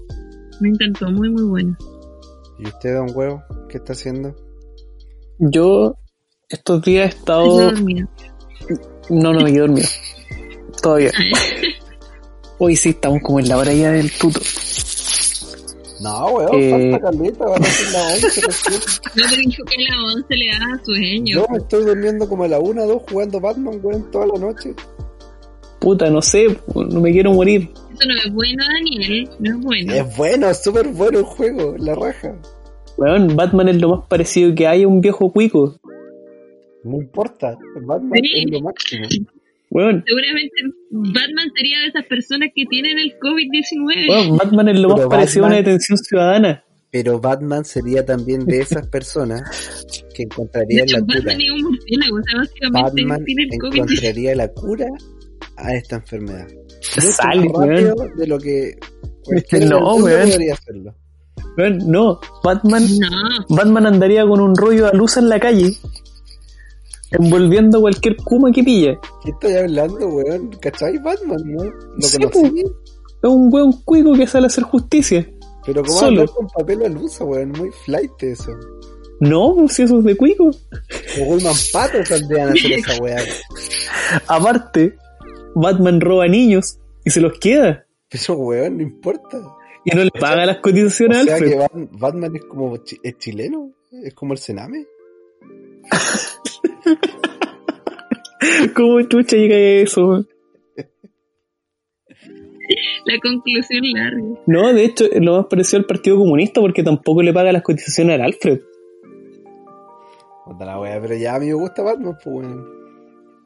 Me 0.61 0.69
encantó, 0.69 1.11
muy, 1.11 1.29
muy 1.29 1.43
buena. 1.43 1.77
¿Y 2.59 2.67
usted, 2.67 2.95
don 2.95 3.09
Huevo, 3.13 3.43
qué 3.67 3.77
está 3.77 3.93
haciendo? 3.93 4.35
Yo 5.39 5.95
estos 6.49 6.83
días 6.83 7.05
he 7.05 7.17
Estoy 7.17 7.19
estado... 7.19 7.71
No, 9.09 9.33
no 9.33 9.41
me 9.41 9.51
quedé 9.51 9.59
dormido. 9.59 9.87
Todavía. 10.81 11.11
Hoy 12.59 12.75
sí 12.75 12.89
estamos 12.89 13.21
como 13.23 13.39
en 13.39 13.49
la 13.49 13.57
hora 13.57 13.73
ya 13.73 13.91
del 13.91 14.11
tuto. 14.11 14.39
No, 16.03 16.27
weón, 16.27 16.49
Eh. 16.53 16.69
falta 16.91 16.99
caleta, 17.11 17.45
van 17.45 17.61
a 17.61 17.65
ser 17.65 17.91
las 17.93 18.23
11 18.23 18.41
recién. 18.41 18.81
No 19.15 19.29
te 19.29 19.37
dijo 19.37 19.63
que 19.65 19.75
a 19.75 19.95
las 19.95 20.13
11 20.15 20.35
le 20.35 20.45
da 20.47 20.83
sueño. 20.83 21.35
Yo 21.35 21.45
me 21.49 21.57
estoy 21.57 21.85
durmiendo 21.85 22.27
como 22.27 22.43
a 22.43 22.47
la 22.47 22.59
1 22.59 22.85
2 22.85 23.01
jugando 23.09 23.39
Batman, 23.39 23.79
weón, 23.81 24.11
toda 24.11 24.27
la 24.27 24.39
noche. 24.39 24.73
Puta, 25.79 26.09
no 26.09 26.21
sé, 26.21 26.47
no 26.75 26.99
me 27.01 27.11
quiero 27.11 27.33
morir. 27.33 27.69
Eso 27.93 28.07
no 28.07 28.15
es 28.15 28.33
bueno, 28.33 28.63
Daniel. 28.73 29.29
No 29.39 29.49
es 29.57 29.65
bueno. 29.65 29.93
Es 29.93 30.17
bueno, 30.17 30.49
es 30.49 30.63
súper 30.63 30.87
bueno 30.89 31.19
el 31.19 31.25
juego, 31.25 31.75
la 31.77 31.93
raja. 31.95 32.35
Weón, 32.97 33.35
Batman 33.35 33.69
es 33.69 33.81
lo 33.81 33.89
más 33.89 34.07
parecido 34.07 34.53
que 34.55 34.67
hay 34.67 34.83
a 34.83 34.87
un 34.87 35.01
viejo 35.01 35.31
cuico. 35.31 35.75
No 36.83 36.97
importa, 36.97 37.57
Batman 37.85 38.19
Sí. 38.23 38.43
es 38.45 38.51
lo 38.51 38.61
máximo. 38.61 39.07
Weón, 39.73 40.03
Seguramente 40.05 40.53
Batman 40.91 41.51
sería 41.55 41.79
de 41.79 41.87
esas 41.87 42.05
personas 42.05 42.49
que 42.55 42.63
tienen 42.67 42.99
el 42.99 43.11
COVID-19. 43.19 44.09
weón, 44.09 44.37
Batman 44.37 44.69
es 44.69 44.79
lo 44.79 44.89
Pero 44.95 45.09
más 45.09 45.17
parecido 45.17 45.45
a 45.45 45.47
una 45.47 45.55
detención 45.57 45.97
ciudadana. 45.97 46.63
Pero 46.91 47.19
Batman 47.19 47.65
sería 47.65 48.05
también 48.05 48.45
de 48.45 48.59
esas 48.59 48.87
personas 48.87 49.41
que 50.13 50.17
de 50.17 50.23
encontrarían 50.25 50.83
hecho, 50.83 50.97
la 50.97 51.01
cura. 51.05 51.15
Batman 51.17 51.41
es 51.41 51.51
un 51.51 51.61
murciélago. 51.63 52.15
O 52.15 52.23
sea, 52.23 52.39
básicamente 52.39 53.01
Batman 53.03 53.25
tiene 53.25 53.43
el 53.43 53.49
COVID-19. 53.49 53.73
encontraría 53.73 54.35
la 54.35 54.47
cura 54.49 54.85
a 55.57 55.73
esta 55.73 55.95
enfermedad. 55.95 56.47
Sale, 56.81 57.51
de 58.15 58.27
lo 58.27 58.37
que 58.37 58.75
No, 59.67 59.95
weón. 59.95 60.29
hacerlo. 60.51 60.95
Weón, 61.57 61.79
no, 61.87 62.19
Batman, 62.43 62.83
No, 62.99 63.09
Batman 63.49 63.87
andaría 63.87 64.23
con 64.27 64.39
un 64.39 64.55
rollo 64.55 64.85
de 64.91 64.97
luz 64.97 65.17
en 65.17 65.29
la 65.29 65.39
calle, 65.39 65.71
envolviendo 67.13 67.81
cualquier 67.81 68.15
kuma 68.17 68.51
que 68.51 68.63
pilla. 68.63 68.99
¿Qué 69.23 69.31
estoy 69.31 69.53
hablando, 69.55 70.07
weón? 70.07 70.49
¿Cachai? 70.61 70.97
Batman, 70.99 71.41
¿no? 71.45 71.63
Lo 71.63 72.01
Sí, 72.01 72.17
conocí, 72.19 72.63
Es 73.23 73.29
un 73.29 73.49
weón 73.53 73.71
cuico 73.83 74.13
que 74.13 74.27
sale 74.27 74.45
a 74.45 74.47
hacer 74.47 74.63
justicia. 74.65 75.27
pero 75.65 75.83
como 75.83 75.99
solo. 75.99 76.25
con 76.27 76.47
papel 76.47 76.83
al 76.85 76.97
uso, 76.97 77.25
weón, 77.25 77.51
muy 77.51 77.69
flight 77.85 78.11
eso. 78.21 78.51
No, 79.19 79.55
si 79.69 79.83
eso 79.83 79.99
es 79.99 80.03
de 80.03 80.17
cuico. 80.17 80.49
O 81.21 81.25
Goldman 81.25 81.55
Pato 81.71 82.03
saldrían 82.05 82.49
a 82.49 82.51
hacer 82.51 82.71
esa 82.79 83.01
weá. 83.01 83.21
Aparte, 84.27 84.95
Batman 85.55 86.01
roba 86.01 86.27
niños 86.27 86.77
y 87.05 87.09
se 87.11 87.21
los 87.21 87.37
queda. 87.39 87.85
Pero 88.09 88.33
weón, 88.35 88.77
no 88.77 88.83
importa. 88.83 89.39
Y 89.85 89.95
no 89.95 90.03
le 90.03 90.11
paga 90.11 90.45
las 90.45 90.57
O 90.57 90.61
cotizaciones 90.61 91.17
a 91.19 91.23
sea 91.23 91.39
que 91.39 91.59
Batman 91.91 92.35
es 92.35 92.43
como 92.45 92.75
es 92.75 93.17
chileno, 93.17 93.71
es 93.91 94.13
como 94.13 94.33
el 94.33 94.39
Sename. 94.39 94.85
¿Cómo 98.75 99.01
chucha 99.03 99.37
llega 99.37 99.55
a 99.55 99.59
eso? 99.59 100.25
la 103.05 103.19
conclusión 103.21 103.83
larga. 103.93 104.23
No, 104.47 104.73
de 104.73 104.85
hecho, 104.85 105.05
lo 105.19 105.37
más 105.37 105.45
parecido 105.47 105.79
al 105.79 105.85
Partido 105.85 106.17
Comunista 106.17 106.61
porque 106.61 106.83
tampoco 106.83 107.21
le 107.21 107.33
paga 107.33 107.51
las 107.51 107.61
cotizaciones 107.61 108.15
al 108.15 108.21
Alfred. 108.21 108.61
Puta 110.45 110.65
la 110.65 110.79
weá, 110.79 110.99
pero 111.01 111.15
ya 111.15 111.35
a 111.35 111.39
mí 111.39 111.47
me 111.47 111.53
gusta 111.53 111.83
Batman, 111.83 112.17
pues 112.23 112.35
weón. 112.35 112.83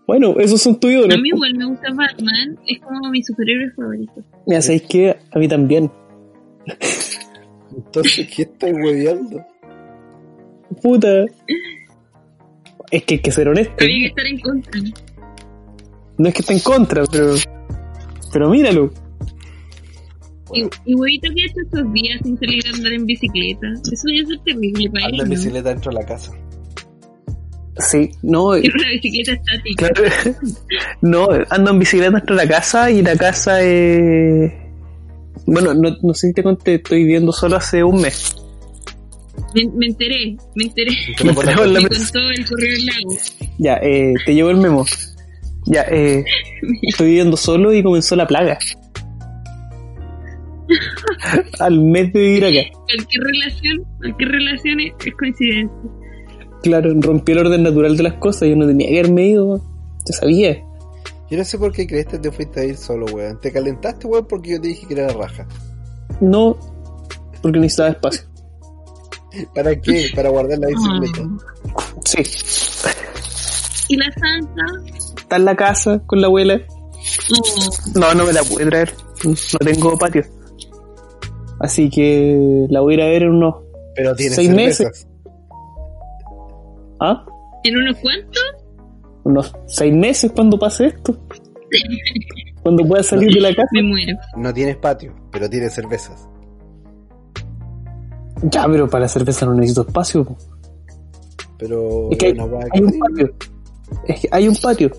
Bueno, 0.08 0.36
esos 0.40 0.62
son 0.62 0.80
tus 0.80 0.90
A 0.90 1.18
mí 1.18 1.30
igual 1.30 1.54
me 1.56 1.66
gusta 1.66 1.90
Batman. 1.94 2.58
Es 2.66 2.80
como 2.80 3.10
mi 3.10 3.22
superhéroe 3.22 3.72
favorito. 3.72 4.24
Mira, 4.46 4.62
¿sabéis 4.62 4.84
qué? 4.84 5.18
A 5.32 5.38
mí 5.38 5.48
también. 5.50 5.92
Entonces, 7.76 8.28
¿qué 8.34 8.44
estoy 8.44 8.72
hueveando? 8.72 9.46
Puta. 10.82 11.26
Es 12.92 13.04
que 13.04 13.16
hay 13.16 13.20
que 13.20 13.32
ser 13.32 13.50
honesto. 13.50 13.84
Había 13.84 14.00
que 14.00 14.06
estar 14.08 14.26
en 14.26 14.40
contra. 14.40 14.82
No 16.18 16.28
es 16.28 16.34
que 16.34 16.42
esté 16.42 16.54
en 16.54 16.60
contra, 16.60 17.04
pero. 17.06 17.36
Pero 18.32 18.50
míralo. 18.50 18.92
Y, 20.54 20.64
y 20.86 20.96
huevito, 20.96 21.30
¿qué 21.36 21.42
ha 21.42 21.46
hecho 21.46 21.62
estos 21.66 21.94
días 21.94 22.20
sin 22.24 22.38
salir 22.38 22.66
a 22.68 22.76
andar 22.76 22.94
en 22.94 23.06
bicicleta? 23.06 23.68
Eso 23.92 24.08
ya 24.08 24.22
es 24.22 24.44
terrible 24.46 24.90
para 24.90 25.08
él. 25.08 25.14
Anda 25.14 25.24
en 25.24 25.30
¿no? 25.30 25.36
bicicleta 25.36 25.70
dentro 25.70 25.92
de 25.92 25.98
la 25.98 26.06
casa. 26.06 26.32
Sí, 27.80 28.10
no. 28.24 28.54
Tiene 28.54 28.74
una 28.76 28.90
bicicleta 28.90 29.34
estática. 29.34 29.90
Claro. 29.90 30.38
No, 31.02 31.28
ando 31.50 31.72
en 31.72 31.80
bicicleta 31.80 32.12
dentro 32.12 32.36
de 32.36 32.46
la 32.46 32.50
casa 32.50 32.90
y 32.90 33.02
la 33.02 33.16
casa 33.16 33.62
es. 33.62 34.52
Bueno, 35.46 35.74
no, 35.74 35.96
no 36.02 36.14
sé 36.14 36.28
si 36.28 36.34
te 36.34 36.44
conté, 36.44 36.76
estoy 36.76 37.00
viviendo 37.00 37.32
solo 37.32 37.58
hace 37.58 37.84
un 37.84 38.02
mes. 38.02 38.36
Me, 39.56 39.66
me 39.74 39.86
enteré, 39.88 40.38
me 40.56 40.66
enteré. 40.66 40.92
Me 41.24 41.34
contó 41.34 41.42
el 41.42 42.46
correo 42.46 42.72
del 42.72 42.86
lago. 42.86 43.10
Ya, 43.58 43.76
eh, 43.82 44.14
te 44.26 44.34
llevo 44.34 44.50
el 44.50 44.58
memo. 44.58 44.86
Ya, 45.66 45.82
eh, 45.90 46.24
estoy 46.82 47.08
viviendo 47.08 47.38
solo 47.38 47.74
y 47.74 47.84
comenzó 47.84 48.16
la 48.16 48.28
plaga. 48.28 48.58
Al 51.60 51.80
mes 51.82 52.12
de 52.14 52.20
vivir 52.20 52.46
acá. 52.46 52.78
Cualquier 52.86 53.24
relación, 53.24 53.84
cualquier 54.00 54.30
relación 54.30 54.80
es, 54.82 54.94
es 55.06 55.14
coincidencia. 55.16 55.78
Claro, 56.64 56.94
rompí 57.00 57.32
el 57.32 57.40
orden 57.40 57.64
natural 57.64 57.96
de 57.96 58.04
las 58.04 58.14
cosas. 58.16 58.50
Yo 58.50 58.56
no 58.56 58.68
tenía 58.68 58.88
que 58.88 59.00
haberme 59.00 59.28
ido. 59.28 59.58
Yo 59.58 60.14
sabía. 60.14 60.64
Yo 61.30 61.38
no 61.38 61.44
sé 61.44 61.58
por 61.58 61.74
qué 61.74 61.86
creíste 61.86 62.14
que 62.14 62.20
te 62.20 62.32
fuiste 62.32 62.60
a 62.62 62.66
ir 62.66 62.78
solo, 62.78 63.06
weón. 63.08 63.40
Te 63.40 63.52
calentaste, 63.52 64.08
weón, 64.08 64.26
porque 64.28 64.52
yo 64.52 64.62
te 64.62 64.70
dije 64.70 64.88
que 64.88 64.94
era 64.94 65.08
la 65.08 65.14
raja. 65.14 65.48
No, 66.22 66.58
porque 67.42 67.60
necesitaba 67.60 67.90
espacio. 67.90 68.24
¿Para 69.54 69.76
qué? 69.80 70.10
Para 70.16 70.30
guardar 70.30 70.60
la 70.60 70.68
bicicleta. 70.68 71.22
Ah. 71.76 71.84
Sí. 72.06 72.24
¿Y 73.90 73.98
la 73.98 74.06
santa? 74.14 74.66
Está 75.18 75.36
en 75.38 75.46
la 75.46 75.56
casa 75.56 76.02
con 76.06 76.22
la 76.22 76.28
abuela. 76.28 76.62
Oh, 77.32 77.70
No, 77.96 78.14
no 78.14 78.26
me 78.26 78.34
la 78.34 78.44
pude 78.44 78.66
traer. 78.66 78.94
No 79.24 79.60
tengo 79.60 79.98
patio. 79.98 80.24
Así 81.60 81.90
que 81.90 82.68
la 82.70 82.82
voy 82.82 82.94
a 82.94 82.98
ir 82.98 83.02
a 83.02 83.06
ver 83.08 83.24
en 83.24 83.30
unos. 83.30 83.56
Pero 83.96 84.16
tienes 84.16 84.36
Seis 84.36 84.50
cervezas. 84.50 85.08
¿Ah? 87.00 87.26
¿En 87.64 87.78
unos 87.78 87.98
cuantos? 87.98 88.44
Unos 89.24 89.54
seis 89.68 89.94
meses 89.94 90.32
cuando 90.32 90.58
pase 90.58 90.88
esto. 90.88 91.18
Cuando 92.64 92.86
pueda 92.86 93.02
salir 93.02 93.34
de 93.34 93.40
la 93.40 93.50
casa. 93.56 93.70
Me 93.72 93.82
muero. 93.82 94.18
No 94.36 94.54
tienes 94.54 94.76
patio, 94.76 95.16
pero 95.32 95.50
tienes 95.50 95.74
cervezas. 95.74 96.28
Ya, 98.44 98.66
pero 98.68 98.88
para 98.88 99.04
la 99.04 99.08
cerveza 99.08 99.46
no 99.46 99.54
necesito 99.54 99.82
espacio. 99.82 100.26
po. 100.26 100.38
Pero 101.58 102.12
Es 102.12 102.18
que 102.18 102.28
hay, 102.28 102.38
hay 102.72 102.82
un 102.82 103.00
patio. 103.00 103.34
Es 104.08 104.20
que 104.22 104.30
hay 104.32 104.48
un 104.48 104.56
patio, 104.56 104.92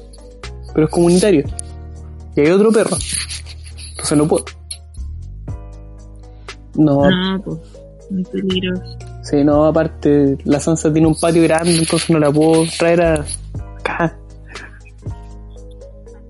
pero 0.75 0.87
es 0.87 0.93
comunitario. 0.93 1.45
Y 2.35 2.41
hay 2.41 2.51
otro 2.51 2.71
perro. 2.73 2.97
Entonces 3.91 4.19
no 4.19 4.27
puedo. 4.29 4.45
No, 6.75 7.11
No, 7.11 7.43
pues. 7.43 7.59
Muy 8.11 8.25
peligroso. 8.25 8.83
sí, 9.23 9.45
no, 9.45 9.67
aparte, 9.67 10.39
la 10.45 10.59
Sansa 10.61 10.91
tiene 10.93 11.09
un 11.09 11.15
patio 11.15 11.43
grande, 11.43 11.77
entonces 11.77 12.09
no 12.09 12.19
la 12.19 12.33
puedo 12.33 12.65
traer 12.79 13.03
a, 13.03 13.25
acá, 13.81 14.17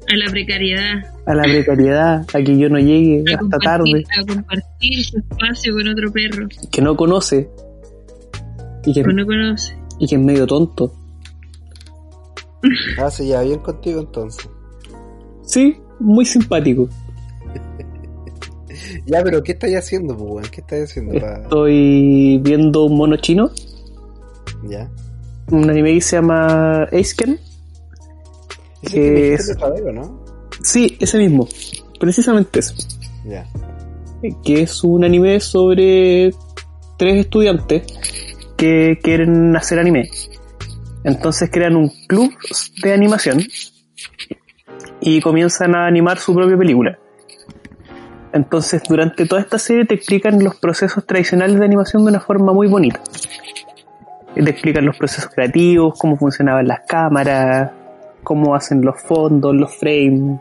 A 0.09 0.17
la 0.17 0.31
precariedad. 0.31 0.95
A 1.29 1.35
la 1.35 1.43
precariedad, 1.43 2.27
a 2.33 2.43
que 2.43 2.57
yo 2.59 2.69
no 2.69 2.79
llegue 2.79 3.23
A 3.33 3.39
hasta 3.41 3.59
tarde, 3.59 4.05
a 4.21 4.27
compartir 4.27 5.05
su 5.05 5.19
espacio 5.19 5.75
con 5.75 5.87
otro 5.89 6.11
perro 6.11 6.49
que 6.73 6.81
no 6.83 6.97
conoce 6.97 7.49
y 8.87 8.93
que, 8.95 9.03
que 9.03 9.13
no 9.13 9.27
conoce. 9.27 9.77
y 9.99 10.07
que 10.09 10.15
es 10.17 10.21
medio 10.21 10.47
tonto. 10.47 10.93
Ah, 13.01 13.09
se 13.11 13.25
lleva 13.27 13.43
bien 13.43 13.61
contigo 13.61 14.01
entonces. 14.01 14.49
Sí, 15.43 15.77
muy 16.01 16.25
simpático. 16.25 16.89
Ya, 19.07 19.23
pero 19.23 19.43
¿qué 19.43 19.53
estáis 19.53 19.77
haciendo, 19.77 20.17
pues, 20.17 20.31
weón? 20.31 20.45
¿Qué 20.51 20.61
estáis 20.61 20.85
haciendo? 20.91 21.15
Estoy 21.15 22.39
viendo 22.43 22.85
un 22.85 22.97
mono 22.97 23.17
chino, 23.17 23.51
Ya. 24.69 24.89
un 25.51 25.69
anime 25.69 25.95
que 25.95 26.01
se 26.01 26.17
llama 26.17 26.85
Aisken. 26.93 27.39
Que 28.91 29.35
Es- 29.35 29.57
¿no? 29.95 30.25
Sí, 30.69 30.99
ese 31.01 31.17
mismo, 31.17 31.49
precisamente 31.99 32.59
ese. 32.59 32.75
Ya. 33.25 33.47
que 34.45 34.61
es 34.61 34.85
un 34.85 35.03
anime 35.03 35.41
sobre 35.41 36.31
tres 36.99 37.17
estudiantes 37.21 37.87
que 38.59 38.99
quieren 39.03 39.57
hacer 39.57 39.79
anime. 39.79 40.11
Entonces 41.05 41.49
crean 41.51 41.75
un 41.75 41.91
club 42.07 42.35
de 42.83 42.93
animación 42.93 43.45
y 45.01 45.23
comienzan 45.23 45.75
a 45.75 45.87
animar 45.87 46.19
su 46.19 46.35
propia 46.35 46.59
película. 46.59 46.99
Entonces 48.35 48.83
durante 48.87 49.25
toda 49.25 49.41
esta 49.41 49.59
serie 49.59 49.87
te 49.87 49.95
explican 49.95 50.45
los 50.45 50.57
procesos 50.57 51.07
tradicionales 51.07 51.59
de 51.59 51.65
animación 51.65 52.05
de 52.05 52.11
una 52.11 52.21
forma 52.21 52.53
muy 52.53 52.69
bonita. 52.69 53.01
Te 54.35 54.51
explican 54.51 54.85
los 54.85 54.99
procesos 54.99 55.31
creativos, 55.35 55.99
cómo 55.99 56.19
funcionaban 56.19 56.69
las 56.69 56.81
cámaras, 56.87 57.71
cómo 58.23 58.55
hacen 58.55 58.83
los 58.83 59.01
fondos, 59.01 59.57
los 59.57 59.75
frames. 59.75 60.41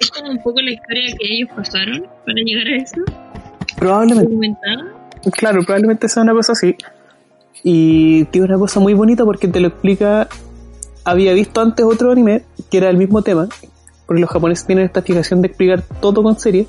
Es 0.00 0.10
como 0.10 0.30
un 0.30 0.42
poco 0.42 0.60
la 0.60 0.70
historia 0.70 1.14
que 1.18 1.34
ellos 1.34 1.50
pasaron 1.54 2.06
para 2.24 2.40
llegar 2.44 2.66
a 2.66 2.76
eso. 2.76 3.00
Probablemente. 3.76 4.58
Claro, 5.32 5.62
probablemente 5.62 6.08
sea 6.08 6.22
una 6.22 6.32
cosa 6.32 6.52
así. 6.52 6.76
Y 7.64 8.24
tiene 8.26 8.48
una 8.48 8.58
cosa 8.58 8.80
muy 8.80 8.94
bonita 8.94 9.24
porque 9.24 9.48
te 9.48 9.60
lo 9.60 9.68
explica. 9.68 10.28
Había 11.04 11.32
visto 11.32 11.60
antes 11.60 11.84
otro 11.84 12.12
anime 12.12 12.44
que 12.70 12.78
era 12.78 12.88
el 12.90 12.96
mismo 12.96 13.22
tema, 13.22 13.48
porque 14.06 14.20
los 14.20 14.30
japoneses 14.30 14.66
tienen 14.66 14.84
esta 14.84 15.02
fijación 15.02 15.42
de 15.42 15.48
explicar 15.48 15.82
todo 16.00 16.22
con 16.22 16.38
serie, 16.38 16.66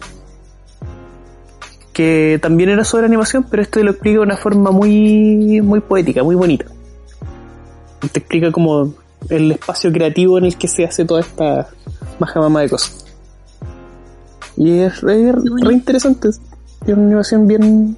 que 1.93 2.39
también 2.41 2.69
era 2.69 2.83
sobre 2.83 3.05
animación, 3.05 3.45
pero 3.49 3.61
esto 3.61 3.81
lo 3.83 3.91
explica 3.91 4.17
de 4.17 4.23
una 4.23 4.37
forma 4.37 4.71
muy, 4.71 5.61
muy 5.61 5.79
poética, 5.81 6.23
muy 6.23 6.35
bonita. 6.35 6.65
Te 8.11 8.19
explica 8.19 8.51
como 8.51 8.93
el 9.29 9.51
espacio 9.51 9.91
creativo 9.91 10.37
en 10.39 10.45
el 10.45 10.57
que 10.57 10.67
se 10.67 10.83
hace 10.83 11.05
toda 11.05 11.21
esta 11.21 11.69
majamama 12.19 12.61
de 12.61 12.69
cosas. 12.69 13.02
Y 14.57 14.79
es 14.79 15.01
re, 15.01 15.31
re 15.31 15.73
interesante, 15.73 16.29
tiene 16.85 16.99
una 16.99 17.07
animación 17.09 17.47
bien, 17.47 17.97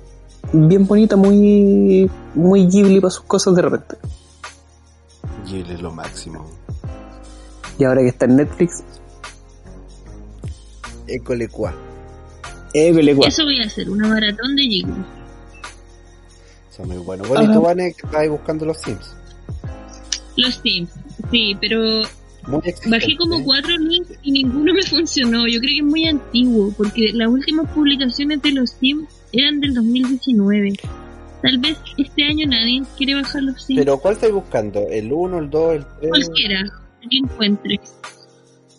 bien 0.53 0.87
bonita, 0.87 1.15
muy, 1.15 2.09
muy 2.33 2.67
Ghibli 2.67 2.99
para 2.99 3.11
sus 3.11 3.25
cosas 3.25 3.55
de 3.55 3.61
repente. 3.61 3.97
Ghibli 5.45 5.73
es 5.73 5.81
lo 5.81 5.91
máximo. 5.91 6.45
Y 7.77 7.83
ahora 7.83 8.01
que 8.01 8.07
está 8.07 8.25
en 8.25 8.37
Netflix, 8.37 8.83
École 11.07 11.47
cuá. 11.49 11.73
école, 12.73 13.13
guau. 13.13 13.27
Eso 13.27 13.43
voy 13.43 13.61
a 13.61 13.65
hacer, 13.65 13.89
una 13.89 14.07
maratón 14.07 14.55
de 14.55 14.63
Ghibli. 14.63 15.05
Son 16.75 16.87
muy 16.87 16.97
buenos. 16.97 17.27
Bueno, 17.27 17.51
y 17.51 17.53
tú, 17.53 17.61
Vane, 17.61 17.93
que 17.93 18.05
estás 18.05 18.15
ahí 18.15 18.27
buscando 18.27 18.65
los 18.65 18.77
Sims. 18.79 19.15
Los 20.35 20.55
Sims, 20.55 20.89
sí, 21.31 21.57
pero 21.61 22.01
Muy 22.47 22.61
bajé 22.87 23.17
como 23.17 23.39
¿eh? 23.39 23.43
cuatro 23.43 23.75
links 23.77 24.11
y 24.21 24.31
ninguno 24.31 24.73
me 24.73 24.83
funcionó. 24.83 25.47
Yo 25.47 25.59
creo 25.59 25.69
que 25.69 25.77
es 25.77 25.83
muy 25.83 26.07
antiguo, 26.07 26.73
porque 26.77 27.11
las 27.13 27.27
últimas 27.27 27.69
publicaciones 27.71 28.41
de 28.41 28.51
los 28.51 28.71
Sims 28.71 29.09
eran 29.31 29.59
del 29.59 29.73
2019. 29.73 30.73
Tal 31.41 31.57
vez 31.59 31.77
este 31.97 32.23
año 32.23 32.47
nadie 32.47 32.83
quiere 32.97 33.15
bajar 33.15 33.43
los 33.43 33.63
Sims. 33.63 33.79
Pero 33.79 33.97
¿cuál 33.99 34.13
estáis 34.13 34.33
buscando? 34.33 34.87
¿El 34.89 35.11
1, 35.11 35.39
el 35.39 35.49
2, 35.49 35.75
el 35.75 35.85
3? 35.99 36.09
Cualquiera 36.09 36.63
que 37.09 37.17
encuentre. 37.17 37.79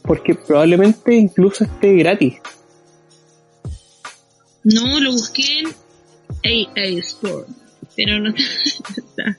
Porque 0.02 0.34
probablemente 0.34 1.14
incluso 1.14 1.64
esté 1.64 1.94
gratis. 1.94 2.34
No, 4.62 5.00
lo 5.00 5.12
busqué 5.12 5.60
en 5.60 6.66
AA 6.66 6.98
Store, 6.98 7.46
pero 7.96 8.20
no 8.20 8.30
está. 8.34 9.38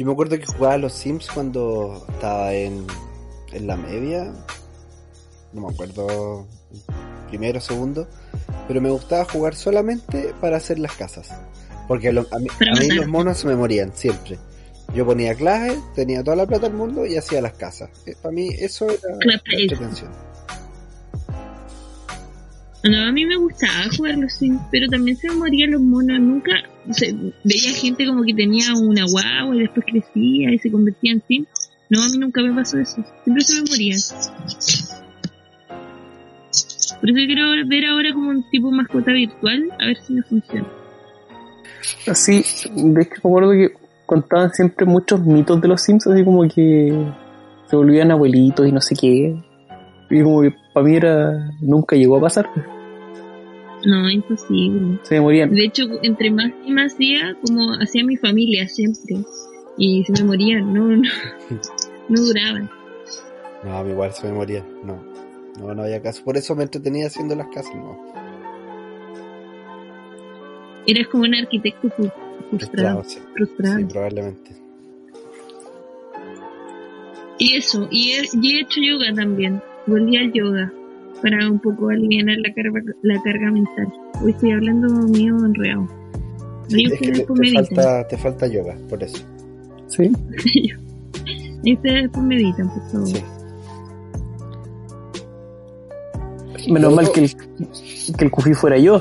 Yo 0.00 0.06
me 0.06 0.12
acuerdo 0.12 0.38
que 0.38 0.46
jugaba 0.46 0.74
a 0.76 0.78
los 0.78 0.94
Sims 0.94 1.28
cuando 1.30 2.06
estaba 2.08 2.54
en, 2.54 2.86
en 3.52 3.66
la 3.66 3.76
media. 3.76 4.32
No 5.52 5.60
me 5.66 5.74
acuerdo 5.74 6.46
primero 7.28 7.60
segundo. 7.60 8.08
Pero 8.66 8.80
me 8.80 8.88
gustaba 8.88 9.26
jugar 9.26 9.54
solamente 9.54 10.32
para 10.40 10.56
hacer 10.56 10.78
las 10.78 10.92
casas. 10.92 11.28
Porque 11.86 12.12
lo- 12.14 12.26
a, 12.32 12.38
mí, 12.38 12.46
a 12.90 12.94
los 12.94 13.08
monos 13.08 13.36
se 13.36 13.46
me 13.46 13.56
morían 13.56 13.92
siempre. 13.94 14.38
Yo 14.94 15.04
ponía 15.04 15.34
claves, 15.34 15.78
tenía 15.94 16.24
toda 16.24 16.36
la 16.36 16.46
plata 16.46 16.68
del 16.68 16.78
mundo 16.78 17.04
y 17.04 17.18
hacía 17.18 17.42
las 17.42 17.52
casas. 17.52 17.90
Eh, 18.06 18.14
Para 18.22 18.32
mí 18.32 18.48
eso 18.58 18.86
era 18.86 19.00
la 19.22 19.34
entretención. 19.64 20.10
No, 22.82 22.98
a 23.08 23.12
mí 23.12 23.26
me 23.26 23.36
gustaba 23.36 23.84
jugar 23.94 24.16
los 24.16 24.32
Sims, 24.32 24.60
pero 24.70 24.88
también 24.88 25.16
se 25.16 25.28
me 25.28 25.34
morían 25.34 25.72
los 25.72 25.82
monos. 25.82 26.18
Nunca 26.18 26.52
veía 27.44 27.72
gente 27.74 28.06
como 28.06 28.24
que 28.24 28.32
tenía 28.32 28.72
una 28.74 29.04
guagua 29.04 29.54
y 29.54 29.60
después 29.60 29.84
crecía 29.86 30.52
y 30.52 30.58
se 30.58 30.70
convertía 30.70 31.12
en 31.12 31.22
Sim. 31.28 31.46
No, 31.90 32.02
a 32.02 32.08
mí 32.08 32.18
nunca 32.18 32.40
me 32.40 32.54
pasó 32.54 32.78
eso. 32.78 33.04
Siempre 33.24 33.44
se 33.44 33.60
me 33.60 33.68
morían. 33.68 33.98
Por 37.00 37.10
eso 37.10 37.18
quiero 37.26 37.68
ver 37.68 37.86
ahora 37.86 38.12
como 38.14 38.30
un 38.30 38.48
tipo 38.50 38.70
mascota 38.70 39.12
virtual, 39.12 39.70
a 39.78 39.86
ver 39.86 39.96
si 40.02 40.14
me 40.14 40.22
funciona. 40.22 40.66
Así, 42.06 42.44
de 42.74 43.02
hecho 43.02 43.20
me 43.22 43.30
acuerdo 43.30 43.52
que 43.52 43.72
contaban 44.06 44.52
siempre 44.52 44.86
muchos 44.86 45.20
mitos 45.24 45.60
de 45.60 45.68
los 45.68 45.82
Sims, 45.82 46.06
así 46.06 46.24
como 46.24 46.42
que 46.48 46.94
se 47.68 47.76
volvían 47.76 48.10
abuelitos 48.10 48.66
y 48.66 48.72
no 48.72 48.80
sé 48.80 48.94
qué. 48.94 49.49
Y 50.10 50.22
como 50.22 50.42
que 50.42 50.54
para 50.74 50.86
mí 50.86 50.96
era, 50.96 51.50
nunca 51.60 51.96
llegó 51.96 52.16
a 52.16 52.20
pasar. 52.20 52.50
No, 53.86 54.10
imposible. 54.10 54.98
Se 55.02 55.14
me 55.14 55.20
morían. 55.22 55.50
De 55.54 55.64
hecho, 55.64 55.84
entre 56.02 56.30
más 56.30 56.52
y 56.66 56.72
más 56.72 56.92
hacía, 56.94 57.34
como 57.46 57.72
hacía 57.80 58.04
mi 58.04 58.16
familia 58.16 58.68
siempre. 58.68 59.16
Y 59.78 60.04
se 60.04 60.12
me 60.22 60.24
morían, 60.28 60.74
no, 60.74 60.84
no, 60.88 61.02
no 62.08 62.20
duraban. 62.20 62.68
No, 63.62 63.76
a 63.76 63.84
mí 63.84 63.90
igual 63.90 64.10
se 64.14 64.26
me 64.26 64.32
moría. 64.32 64.64
No, 64.84 65.04
no, 65.58 65.74
no 65.74 65.82
había 65.82 66.00
caso. 66.00 66.24
Por 66.24 66.38
eso 66.38 66.56
me 66.56 66.62
entretenía 66.62 67.08
haciendo 67.08 67.34
las 67.34 67.46
casas. 67.48 67.74
No, 67.74 67.98
Eras 70.86 71.08
como 71.08 71.24
un 71.24 71.34
arquitecto 71.34 71.88
fru- 71.88 72.10
frustrado. 72.48 73.02
frustrado, 73.02 73.04
sí. 73.04 73.18
frustrado. 73.34 73.78
Sí, 73.80 73.84
probablemente. 73.84 74.50
Y 77.38 77.56
eso, 77.56 77.86
y 77.90 78.12
he, 78.12 78.22
y 78.40 78.56
he 78.56 78.60
hecho 78.60 78.80
yoga 78.80 79.14
también. 79.14 79.62
Volví 79.90 80.16
al 80.16 80.32
yoga 80.32 80.72
para 81.22 81.50
un 81.50 81.58
poco 81.58 81.88
aliviar 81.90 82.24
la 82.38 82.52
carga, 82.54 82.80
la 83.02 83.20
carga 83.22 83.50
mental. 83.50 83.92
Hoy 84.22 84.30
estoy 84.32 84.52
hablando 84.52 84.88
mío 85.08 85.36
enredado. 85.44 85.86
Ahí 86.72 86.84
Es 86.84 86.92
que 87.00 87.10
te, 87.12 87.26
meditan. 87.34 87.66
falta, 87.66 88.08
te 88.08 88.16
falta 88.16 88.46
yoga, 88.46 88.76
por 88.88 89.02
eso. 89.02 89.18
Sí. 89.88 90.04
Ahí 91.64 91.74
ustedes 91.74 92.02
después 92.04 92.24
meditan, 92.24 92.68
por 92.72 92.82
favor. 92.90 93.08
Sí. 96.58 96.72
Menos 96.72 96.94
mal 96.94 97.10
que 97.12 97.20
el, 97.24 97.30
que 98.16 98.24
el 98.24 98.30
Kufi 98.30 98.54
fuera 98.54 98.78
yo. 98.78 98.96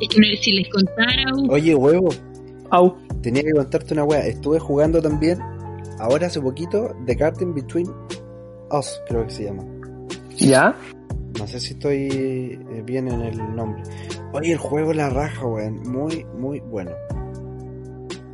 Es 0.00 0.08
que 0.08 0.20
no- 0.20 0.26
si 0.40 0.52
les 0.52 0.68
contara, 0.68 1.34
uh, 1.34 1.50
Oye, 1.52 1.74
huevo, 1.74 2.08
Au. 2.70 2.94
tenía 3.22 3.42
que 3.42 3.52
contarte 3.52 3.94
una 3.94 4.04
wea. 4.04 4.26
Estuve 4.26 4.58
jugando 4.58 5.00
también, 5.00 5.38
ahora 5.98 6.26
hace 6.26 6.40
poquito, 6.40 6.94
The 7.06 7.14
Garden 7.14 7.54
Between 7.54 7.88
Us, 8.70 9.00
creo 9.08 9.24
que 9.26 9.30
se 9.32 9.44
llama. 9.44 9.64
¿Ya? 10.36 10.76
No 11.38 11.46
sé 11.46 11.60
si 11.60 11.74
estoy 11.74 12.08
eh, 12.10 12.82
bien 12.84 13.08
en 13.08 13.20
el 13.22 13.56
nombre. 13.56 13.82
Oye, 14.32 14.52
el 14.52 14.58
juego 14.58 14.92
la 14.92 15.08
raja, 15.10 15.46
weón. 15.46 15.82
Muy, 15.90 16.24
muy 16.38 16.60
bueno. 16.60 16.90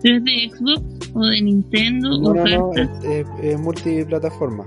¿pero 0.03 0.17
es 0.17 0.25
de 0.25 0.51
Xbox 0.51 1.11
o 1.15 1.21
de 1.27 1.43
Nintendo 1.43 2.09
No, 2.19 2.29
o 2.31 2.35
no, 2.35 2.45
no, 2.45 2.73
es, 2.75 2.89
es- 3.05 3.27
es 3.43 3.61
multiplataforma. 3.61 4.67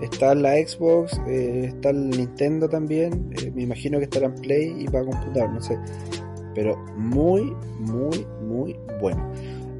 Está 0.00 0.30
en 0.32 0.42
la 0.42 0.52
Xbox, 0.54 1.20
eh, 1.26 1.64
está 1.74 1.90
el 1.90 2.10
Nintendo 2.10 2.68
también. 2.68 3.30
eh, 3.42 3.50
me 3.52 3.62
imagino 3.62 3.98
que 3.98 4.04
estará 4.04 4.26
en 4.26 4.34
Play 4.36 4.76
y 4.78 4.84
para 4.86 5.04
computador, 5.04 5.50
no 5.50 5.60
sé. 5.60 5.76
Pero 6.54 6.76
muy, 6.96 7.52
muy, 7.80 8.24
muy 8.46 8.76
bueno. 9.00 9.28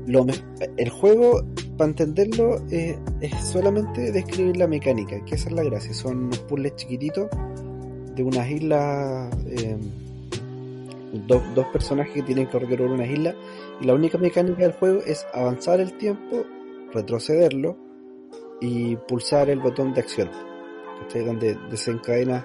Lo 0.06 0.24
me- 0.24 0.34
el 0.76 0.90
juego, 0.90 1.44
para 1.78 1.88
entenderlo, 1.90 2.60
eh, 2.70 2.98
es 3.20 3.34
solamente 3.44 4.12
describir 4.12 4.56
la 4.58 4.66
mecánica, 4.66 5.24
que 5.24 5.36
esa 5.36 5.48
es 5.48 5.54
la 5.54 5.62
gracia. 5.62 5.94
Son 5.94 6.24
unos 6.24 6.38
puzzles 6.40 6.76
chiquititos 6.76 7.28
de 8.14 8.22
unas 8.22 8.50
islas. 8.50 9.30
eh, 9.46 9.76
dos, 11.26 11.42
dos 11.54 11.66
personajes 11.68 12.12
que 12.12 12.22
tienen 12.22 12.46
que 12.48 12.58
recorrer 12.58 12.90
unas 12.90 13.08
islas. 13.08 13.34
Y 13.80 13.86
la 13.86 13.94
única 13.94 14.18
mecánica 14.18 14.62
del 14.62 14.72
juego 14.72 15.00
es 15.06 15.26
avanzar 15.32 15.80
el 15.80 15.96
tiempo, 15.96 16.44
retrocederlo 16.92 17.76
y 18.60 18.96
pulsar 18.96 19.48
el 19.48 19.60
botón 19.60 19.94
de 19.94 20.00
acción. 20.00 20.28
¿cachai? 21.00 21.24
Donde 21.24 21.56
desencadena 21.70 22.44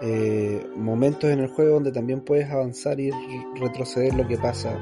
eh, 0.00 0.66
momentos 0.76 1.30
en 1.30 1.40
el 1.40 1.48
juego 1.48 1.74
donde 1.74 1.92
también 1.92 2.20
puedes 2.22 2.50
avanzar 2.50 2.98
y 2.98 3.10
re- 3.10 3.18
retroceder 3.60 4.14
lo 4.14 4.26
que 4.26 4.36
pasa 4.38 4.76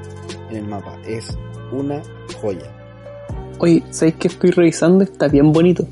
en 0.49 0.55
el 0.55 0.67
mapa. 0.67 0.97
Es 1.05 1.37
una 1.71 2.01
joya. 2.41 2.84
Oye, 3.59 3.83
¿sabéis 3.91 4.15
que 4.15 4.27
estoy 4.27 4.51
revisando? 4.51 5.03
Está 5.03 5.27
bien 5.27 5.51
bonito. 5.51 5.87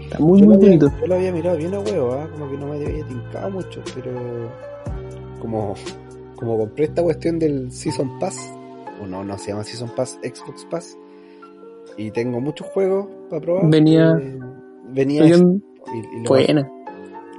Está 0.00 0.18
muy, 0.18 0.40
Yo 0.40 0.46
muy 0.46 0.54
había, 0.56 0.68
bonito. 0.68 0.92
yo 1.00 1.06
lo 1.06 1.14
había 1.14 1.32
mirado 1.32 1.56
bien 1.56 1.74
a 1.74 1.80
huevo, 1.80 2.12
¿ah? 2.14 2.28
como 2.32 2.50
que 2.50 2.56
no 2.56 2.66
me 2.66 2.76
había 2.76 3.04
tincado 3.06 3.50
mucho, 3.50 3.82
pero 3.94 4.10
como, 5.40 5.74
como 6.36 6.58
compré 6.58 6.84
esta 6.86 7.02
cuestión 7.02 7.38
del 7.38 7.70
Season 7.70 8.18
Pass, 8.18 8.52
o 9.02 9.06
no, 9.06 9.24
no 9.24 9.38
se 9.38 9.50
llama 9.50 9.64
Season 9.64 9.90
Pass, 9.94 10.18
Xbox 10.22 10.64
Pass, 10.66 10.98
y 11.96 12.10
tengo 12.10 12.40
muchos 12.40 12.66
juegos 12.68 13.06
para 13.30 13.40
probar. 13.42 13.70
Venía- 13.70 14.18
eh, 14.20 14.38
venía 14.92 15.26
y, 15.26 15.30
y 15.32 16.22
lo, 16.22 16.28
buena. 16.28 16.68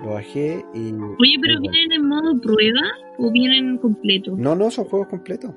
lo 0.03 0.11
bajé 0.13 0.63
y... 0.73 0.91
Oye, 0.93 1.37
pero. 1.41 1.59
¿vienen 1.61 1.91
en 1.91 2.07
modo 2.07 2.39
prueba 2.41 2.81
o 3.19 3.31
vienen 3.31 3.77
completos? 3.77 4.37
No, 4.37 4.55
no, 4.55 4.69
son 4.71 4.85
juegos 4.85 5.07
completos. 5.09 5.51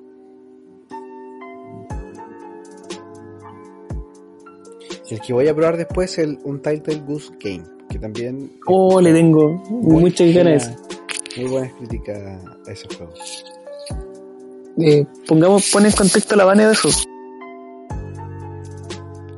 El 5.10 5.20
que 5.20 5.32
voy 5.32 5.48
a 5.48 5.54
probar 5.54 5.76
después 5.76 6.12
es 6.12 6.18
el 6.18 6.38
Untitled 6.44 7.04
Goose 7.06 7.32
Game, 7.40 7.64
que 7.88 7.98
también... 7.98 8.52
Oh, 8.66 9.00
le 9.00 9.12
tengo 9.12 9.62
muchas 9.70 10.32
ganas. 10.34 10.72
Muy 11.36 11.48
buenas 11.50 11.72
críticas 11.74 12.18
a 12.66 12.70
ese 12.72 12.86
juego. 12.96 13.12
Eh, 14.78 15.06
pongamos, 15.26 15.70
pon 15.70 15.86
en 15.86 15.92
contexto 15.92 16.36
la 16.36 16.44
Vane 16.44 16.66
de 16.66 16.72
eso. 16.72 16.88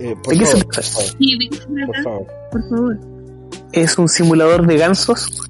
Eh, 0.01 0.15
por, 0.23 0.33
¿De 0.33 0.39
qué 0.41 0.47
se 0.47 0.53
favor, 0.59 0.75
por 0.75 0.85
favor, 0.85 1.05
Sí, 1.19 1.39
¿de 1.39 1.49
qué 1.49 1.57
se 1.57 1.67
por 1.67 1.77
trata? 1.77 2.03
favor. 2.03 2.27
Por 2.53 2.69
favor. 2.69 2.99
Es 3.73 3.99
un 3.99 4.09
simulador 4.09 4.67
de 4.67 4.77
gansos. 4.79 5.49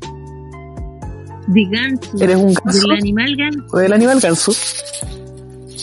De 1.48 1.64
ganso. 1.70 2.10
Eres 2.20 2.36
un 2.36 2.54
ganso. 2.54 2.80
Del 2.88 2.92
animal 2.98 3.36
ganso. 3.36 3.76
del 3.76 3.92
animal 3.92 4.20
ganso. 4.20 4.52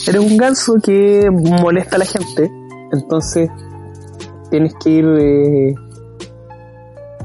Eres 0.08 0.20
un 0.20 0.36
ganso 0.36 0.74
que 0.82 1.28
molesta 1.32 1.96
a 1.96 1.98
la 2.00 2.04
gente. 2.04 2.50
Entonces, 2.92 3.48
tienes 4.50 4.74
que 4.82 4.90
ir 4.90 5.04
eh, 5.18 5.74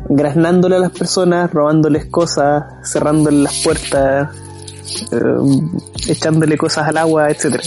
graznándole 0.10 0.76
a 0.76 0.80
las 0.80 0.92
personas, 0.92 1.52
robándoles 1.52 2.06
cosas, 2.08 2.64
cerrándoles 2.84 3.40
las 3.42 3.64
puertas, 3.64 4.36
eh, 5.12 6.10
echándole 6.10 6.58
cosas 6.58 6.88
al 6.88 6.98
agua, 6.98 7.30
etcétera. 7.30 7.64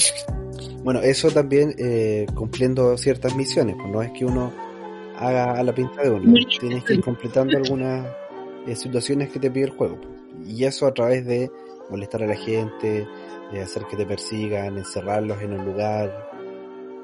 Bueno, 0.83 1.01
eso 1.01 1.31
también 1.31 1.75
eh, 1.79 2.27
cumpliendo 2.35 2.97
ciertas 2.99 3.35
misiones, 3.35 3.77
pues 3.77 3.90
no 3.90 4.03
es 4.03 4.11
que 4.12 4.27
uno 4.27 4.53
haga 5.19 5.53
a 5.53 5.62
la 5.62 5.75
pinta 5.75 6.03
de 6.03 6.11
uno, 6.11 6.35
tienes 6.61 6.85
que 6.85 6.95
ir 6.95 7.03
completando 7.03 7.57
algunas 7.57 8.07
eh, 8.67 8.77
situaciones 8.77 9.31
que 9.31 9.38
te 9.38 9.51
pide 9.51 9.64
el 9.64 9.71
juego. 9.71 9.99
pues. 10.01 10.49
Y 10.51 10.64
eso 10.64 10.87
a 10.87 10.93
través 10.93 11.25
de 11.25 11.51
molestar 11.88 12.23
a 12.23 12.27
la 12.27 12.37
gente, 12.37 13.07
de 13.53 13.62
hacer 13.62 13.85
que 13.90 13.97
te 13.97 14.05
persigan, 14.05 14.77
encerrarlos 14.77 15.40
en 15.40 15.55
un 15.55 15.64
lugar. 15.64 16.34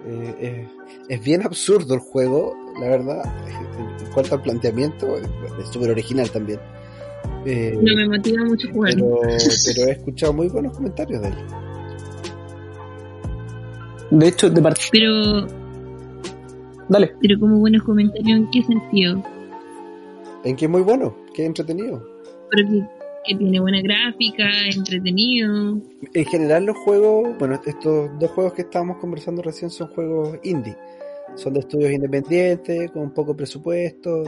Eh, 0.07 0.35
eh, 0.41 0.69
es 1.09 1.23
bien 1.23 1.43
absurdo 1.45 1.95
el 1.95 2.01
juego, 2.01 2.55
la 2.81 2.89
verdad, 2.89 3.23
en 3.49 4.11
cuanto 4.13 4.35
al 4.37 4.43
planteamiento, 4.43 5.17
es 5.19 5.69
súper 5.71 5.91
original 5.91 6.31
también. 6.31 6.59
Eh, 7.45 7.79
No 7.81 7.95
me 7.97 8.09
motiva 8.09 8.45
mucho 8.45 8.69
jugar. 8.73 8.95
pero, 8.95 9.21
pero 9.21 9.87
he 9.89 9.93
escuchado 9.93 10.33
muy 10.33 10.49
buenos 10.49 10.75
comentarios 10.77 11.21
de 11.23 11.29
él. 11.29 11.35
De 14.11 14.29
hecho, 14.29 14.51
de 14.51 14.61
part- 14.63 14.89
Pero, 14.91 15.47
Dale. 16.89 17.15
pero 17.21 17.39
como 17.39 17.59
buenos 17.59 17.83
comentarios, 17.85 18.39
¿en 18.41 18.51
qué 18.51 18.63
sentido? 18.63 19.23
En 20.45 20.57
que 20.57 20.65
es 20.65 20.71
muy 20.71 20.83
bueno, 20.83 21.15
que 21.35 21.43
es 21.43 21.49
entretenido. 21.49 22.03
Pero 22.51 22.69
que, 23.25 23.35
tiene 23.35 23.61
buena 23.61 23.81
gráfica, 23.81 24.49
entretenido. 24.75 25.81
En 26.15 26.25
general 26.27 26.67
los 26.67 26.77
juegos, 26.79 27.37
bueno, 27.39 27.61
estos 27.65 28.11
dos 28.19 28.31
juegos 28.31 28.53
que 28.55 28.63
estábamos 28.63 28.99
conversando 28.99 29.43
recién 29.43 29.71
son 29.71 29.89
juegos 29.89 30.39
indie. 30.43 30.77
Son 31.37 31.53
de 31.53 31.61
estudios 31.61 31.93
independientes, 31.93 32.91
con 32.91 33.13
poco 33.13 33.37
presupuesto, 33.37 34.25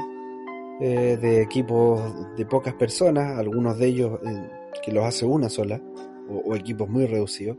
eh, 0.80 1.18
de 1.20 1.42
equipos 1.42 2.00
de 2.36 2.46
pocas 2.46 2.74
personas, 2.74 3.38
algunos 3.38 3.78
de 3.78 3.86
ellos 3.86 4.20
eh, 4.24 4.50
que 4.84 4.92
los 4.92 5.04
hace 5.04 5.24
una 5.24 5.48
sola, 5.48 5.80
o, 6.28 6.38
o 6.38 6.56
equipos 6.56 6.88
muy 6.88 7.06
reducidos. 7.06 7.56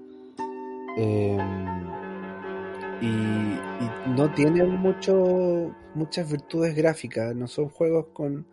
Eh, 0.97 1.37
y, 3.01 3.05
y 3.05 4.09
no 4.15 4.31
tienen 4.33 4.69
mucho, 4.69 5.75
muchas 5.93 6.31
virtudes 6.31 6.75
gráficas, 6.75 7.35
no 7.35 7.47
son 7.47 7.69
juegos 7.69 8.07
con 8.13 8.45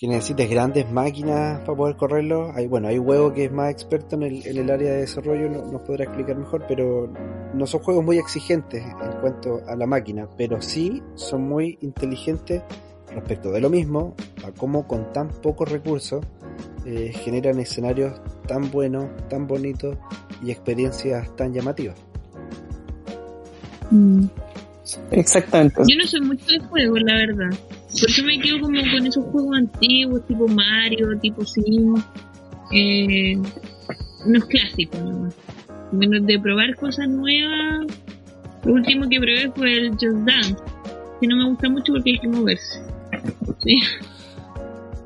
que 0.00 0.08
necesites 0.08 0.48
grandes 0.48 0.90
máquinas 0.90 1.60
para 1.60 1.76
poder 1.76 1.96
correrlo. 1.96 2.52
Hay, 2.54 2.66
bueno, 2.66 2.88
hay 2.88 2.98
huevo 2.98 3.34
que 3.34 3.44
es 3.44 3.52
más 3.52 3.70
experto 3.70 4.16
en 4.16 4.22
el, 4.22 4.46
en 4.46 4.56
el 4.56 4.70
área 4.70 4.92
de 4.92 5.00
desarrollo, 5.00 5.50
no- 5.50 5.70
nos 5.70 5.82
podrá 5.82 6.04
explicar 6.04 6.36
mejor, 6.38 6.64
pero 6.66 7.12
no 7.52 7.66
son 7.66 7.82
juegos 7.82 8.02
muy 8.02 8.16
exigentes 8.16 8.82
en 8.82 9.20
cuanto 9.20 9.60
a 9.68 9.76
la 9.76 9.86
máquina, 9.86 10.26
pero 10.38 10.62
sí 10.62 11.02
son 11.16 11.46
muy 11.46 11.76
inteligentes 11.82 12.62
respecto 13.12 13.50
de 13.52 13.60
lo 13.60 13.68
mismo, 13.68 14.14
a 14.42 14.52
cómo 14.52 14.86
con 14.88 15.12
tan 15.12 15.28
pocos 15.28 15.70
recursos 15.70 16.24
eh, 16.86 17.12
generan 17.12 17.58
escenarios 17.60 18.22
tan 18.48 18.70
buenos, 18.70 19.04
tan 19.28 19.46
bonitos 19.46 19.98
y 20.42 20.50
experiencias 20.50 21.36
tan 21.36 21.52
llamativas. 21.52 21.96
Mm. 23.90 24.24
Exactamente. 25.10 25.82
Yo 25.88 25.96
no 25.96 26.06
soy 26.06 26.20
mucho 26.20 26.46
de 26.46 26.58
juegos, 26.60 27.00
la 27.02 27.14
verdad. 27.14 27.58
Por 28.00 28.10
eso 28.10 28.24
me 28.24 28.38
quedo 28.38 28.60
como 28.60 28.80
con 28.80 29.06
esos 29.06 29.24
juegos 29.26 29.56
antiguos, 29.56 30.26
tipo 30.26 30.48
Mario, 30.48 31.18
tipo 31.20 31.44
Sim. 31.44 31.94
Eh, 32.72 33.36
unos 34.26 34.44
clásicos 34.46 35.00
nomás. 35.00 35.34
Menos 35.92 36.26
de 36.26 36.38
probar 36.38 36.74
cosas 36.76 37.08
nuevas. 37.08 37.86
Lo 38.64 38.74
último 38.74 39.08
que 39.08 39.18
probé 39.18 39.50
fue 39.54 39.76
el 39.76 39.90
Just 39.92 40.24
Dance. 40.24 40.56
Que 41.20 41.26
no 41.26 41.36
me 41.36 41.48
gusta 41.50 41.68
mucho 41.68 41.92
porque 41.92 42.10
hay 42.10 42.18
que 42.18 42.28
moverse. 42.28 42.80
Sí. 43.62 43.76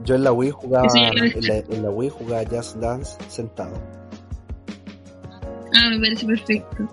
Yo 0.05 0.17
en 0.17 0.25
la 0.25 0.33
Wii 0.33 0.51
jugaba, 0.51 0.87
la, 0.95 1.57
en 1.57 1.83
la 1.83 1.91
Wii 1.91 2.11
jugaba 2.11 2.45
Just 2.51 2.77
Dance 2.77 3.17
sentado. 3.29 3.81
Ah, 5.75 5.89
me 5.91 5.99
parece 5.99 6.27
perfecto. 6.27 6.89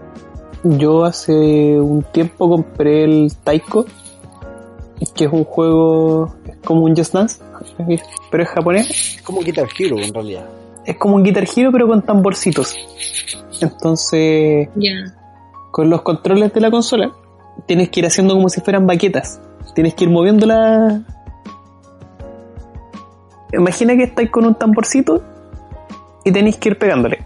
Yo 0.64 1.06
hace 1.06 1.80
un 1.80 2.04
tiempo 2.04 2.50
compré 2.50 3.04
el 3.04 3.34
Taiko, 3.44 3.86
que 5.16 5.26
es 5.26 5.32
un 5.32 5.44
juego, 5.44 6.36
es 6.48 6.58
como 6.64 6.84
un 6.84 6.96
Just 6.96 7.14
Dance, 7.14 7.42
pero 8.30 8.44
es 8.44 8.50
japonés. 8.50 9.16
Es 9.18 9.22
como 9.24 9.42
Guitar 9.42 9.68
Hero 9.78 9.98
en 10.00 10.14
realidad. 10.14 10.46
Es 10.86 10.98
como 10.98 11.16
un 11.16 11.24
Guitar 11.24 11.46
Hero, 11.56 11.72
pero 11.72 11.88
con 11.88 12.02
tamborcitos. 12.04 12.76
Entonces, 13.60 14.70
Ya. 14.76 15.14
con 15.72 15.90
los 15.90 16.02
controles 16.04 16.54
de 16.54 16.62
la 16.62 16.70
consola, 16.72 17.12
tienes 17.66 17.90
que 17.90 18.00
ir 18.02 18.06
haciendo 18.06 18.34
como 18.36 18.50
si 18.50 18.62
fueran 18.62 18.86
baquetas. 18.88 19.42
Tienes 19.74 19.94
que 19.96 20.04
ir 20.06 20.10
moviéndola. 20.10 21.02
Imagina 23.54 23.96
que 23.96 24.04
estáis 24.04 24.30
con 24.30 24.46
un 24.46 24.56
tamborcito 24.56 25.22
y 26.24 26.32
tenéis 26.32 26.58
que 26.58 26.70
ir 26.70 26.78
pegándole. 26.80 27.26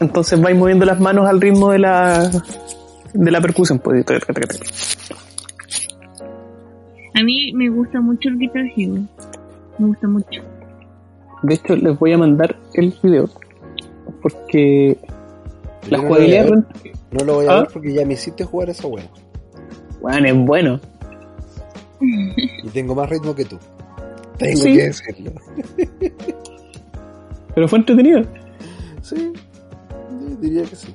Entonces 0.00 0.40
vais 0.40 0.56
moviendo 0.56 0.84
las 0.84 1.00
manos 1.00 1.26
al 1.28 1.40
ritmo 1.40 1.70
de 1.72 1.78
la 1.78 2.30
de 3.14 3.30
la 3.30 3.40
percusión. 3.40 3.78
Pues. 3.78 4.04
A 7.14 7.22
mí 7.22 7.52
me 7.54 7.68
gusta 7.70 8.00
mucho 8.00 8.28
el 8.28 8.38
Guitar 8.38 8.64
Hero. 8.76 8.94
Me 9.78 9.86
gusta 9.86 10.06
mucho. 10.08 10.42
De 11.42 11.54
hecho, 11.54 11.76
les 11.76 11.98
voy 11.98 12.12
a 12.12 12.18
mandar 12.18 12.56
el 12.74 12.94
video 13.02 13.28
porque 14.20 14.98
la 15.88 15.98
no 15.98 16.02
lo 16.04 16.08
voy 16.08 16.16
a 16.24 16.42
jugabilidad 16.42 16.44
ver, 16.44 16.64
no 17.12 17.24
lo 17.24 17.34
voy 17.36 17.46
a 17.46 17.50
¿Ah? 17.52 17.60
ver 17.60 17.68
porque 17.72 17.94
ya 17.94 18.04
me 18.06 18.14
hiciste 18.14 18.44
jugar 18.44 18.70
esa 18.70 18.86
wea. 18.86 19.04
bueno, 20.00 20.28
es 20.28 20.36
bueno. 20.46 20.80
Y 22.00 22.68
tengo 22.68 22.94
más 22.94 23.08
ritmo 23.08 23.34
que 23.34 23.44
tú. 23.46 23.58
Tengo 24.38 24.56
Sí. 24.62 24.72
que 24.76 24.82
decirlo. 24.84 25.32
Pero 27.54 27.68
fue 27.68 27.78
entretenido. 27.78 28.22
Sí, 30.40 30.48
diría 30.48 30.64
que 30.64 30.76
sí. 30.76 30.94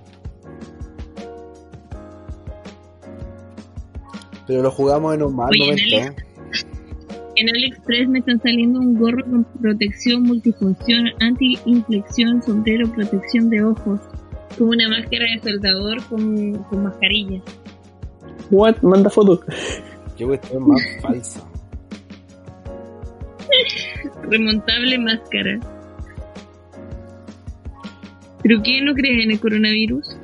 Pero 4.48 4.64
lo 4.64 4.72
jugamos 4.72 5.16
en 5.16 5.24
un 5.24 5.36
mal 5.36 5.50
Oye, 5.50 5.60
momento. 5.60 5.84
Nelly. 5.84 5.96
¿eh? 5.96 6.16
En 7.38 7.50
AliExpress 7.50 8.10
me 8.10 8.20
están 8.20 8.42
saliendo 8.42 8.80
un 8.80 9.00
gorro 9.00 9.24
con 9.24 9.44
protección 9.62 10.24
multifunción, 10.24 11.06
anti-inflexión, 11.20 12.44
sombrero, 12.44 12.92
protección 12.92 13.50
de 13.50 13.64
ojos, 13.64 14.00
como 14.58 14.72
una 14.72 14.90
máscara 14.90 15.26
de 15.26 15.40
soldador 15.42 16.04
con, 16.08 16.56
con 16.64 16.84
mascarilla. 16.84 17.42
What? 18.52 18.82
Manda 18.82 19.10
fotos. 19.10 19.40
Qué 20.18 20.26
cuestión 20.26 20.68
más 20.68 20.82
falsa. 21.02 21.48
Remontable 24.30 25.00
máscara. 25.00 25.60
¿Pero 28.44 28.62
qué 28.64 28.82
no 28.82 28.94
crees 28.94 29.26
en 29.26 29.32
el 29.32 29.40
coronavirus? 29.40 30.18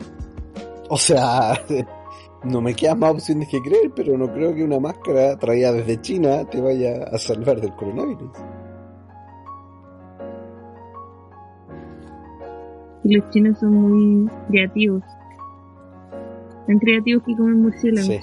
O 0.89 0.97
sea, 0.97 1.53
no 2.43 2.61
me 2.61 2.73
quedan 2.73 2.99
más 2.99 3.11
opciones 3.11 3.47
que 3.49 3.61
creer, 3.61 3.91
pero 3.95 4.17
no 4.17 4.31
creo 4.33 4.53
que 4.53 4.63
una 4.63 4.79
máscara 4.79 5.37
traída 5.37 5.71
desde 5.71 6.01
China 6.01 6.45
te 6.49 6.61
vaya 6.61 7.03
a 7.11 7.17
salvar 7.17 7.59
del 7.61 7.73
coronavirus. 7.75 8.31
Y 13.03 13.15
los 13.15 13.29
chinos 13.29 13.59
son 13.59 13.73
muy 13.73 14.29
creativos. 14.49 15.03
Tan 16.65 16.79
creativos 16.79 17.23
que 17.23 17.35
comen 17.35 17.61
murciélagos. 17.61 18.07
Sí, 18.07 18.19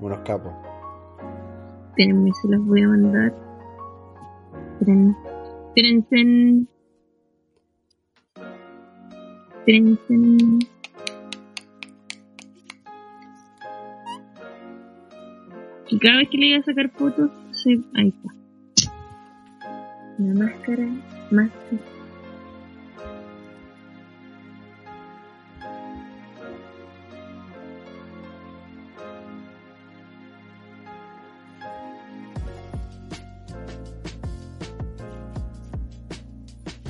unos 0.00 0.18
capos. 0.20 0.52
Espérenme, 1.88 2.30
se 2.40 2.48
los 2.48 2.64
voy 2.66 2.82
a 2.82 2.88
mandar. 2.88 3.34
Esperen. 4.74 5.16
Espérense. 5.74 6.66
Y 9.68 10.60
cada 15.98 16.18
vez 16.18 16.28
que 16.28 16.38
le 16.38 16.46
iba 16.46 16.60
a 16.60 16.62
sacar 16.62 16.88
fotos, 16.90 17.30
se... 17.50 17.80
ahí 17.94 18.08
está. 18.08 18.32
La 20.18 20.34
máscara, 20.34 20.86
máscara. 21.32 21.78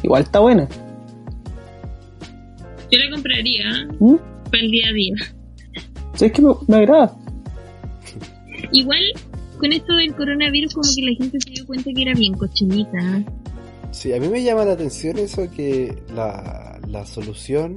Igual 0.02 0.22
está 0.22 0.40
buena. 0.40 0.68
Yo 2.90 2.98
la 2.98 3.10
compraría 3.10 3.64
¿Mm? 4.00 4.16
para 4.50 4.62
el 4.62 4.70
día 4.70 4.88
a 4.88 4.92
día. 4.92 5.14
¿Sabes 6.14 6.32
que 6.32 6.42
me, 6.42 6.52
me 6.68 6.76
agrada? 6.76 7.16
Igual, 8.72 9.00
con 9.58 9.72
esto 9.72 9.94
del 9.94 10.14
coronavirus, 10.14 10.74
como 10.74 10.88
que 10.94 11.02
la 11.02 11.16
gente 11.16 11.38
se 11.40 11.50
dio 11.50 11.66
cuenta 11.66 11.90
que 11.94 12.02
era 12.02 12.14
bien 12.14 12.34
cochinita. 12.34 13.22
Sí, 13.90 14.12
a 14.12 14.20
mí 14.20 14.28
me 14.28 14.42
llama 14.42 14.64
la 14.64 14.72
atención 14.72 15.18
eso 15.18 15.50
que 15.50 15.96
la, 16.14 16.78
la 16.88 17.06
solución 17.06 17.74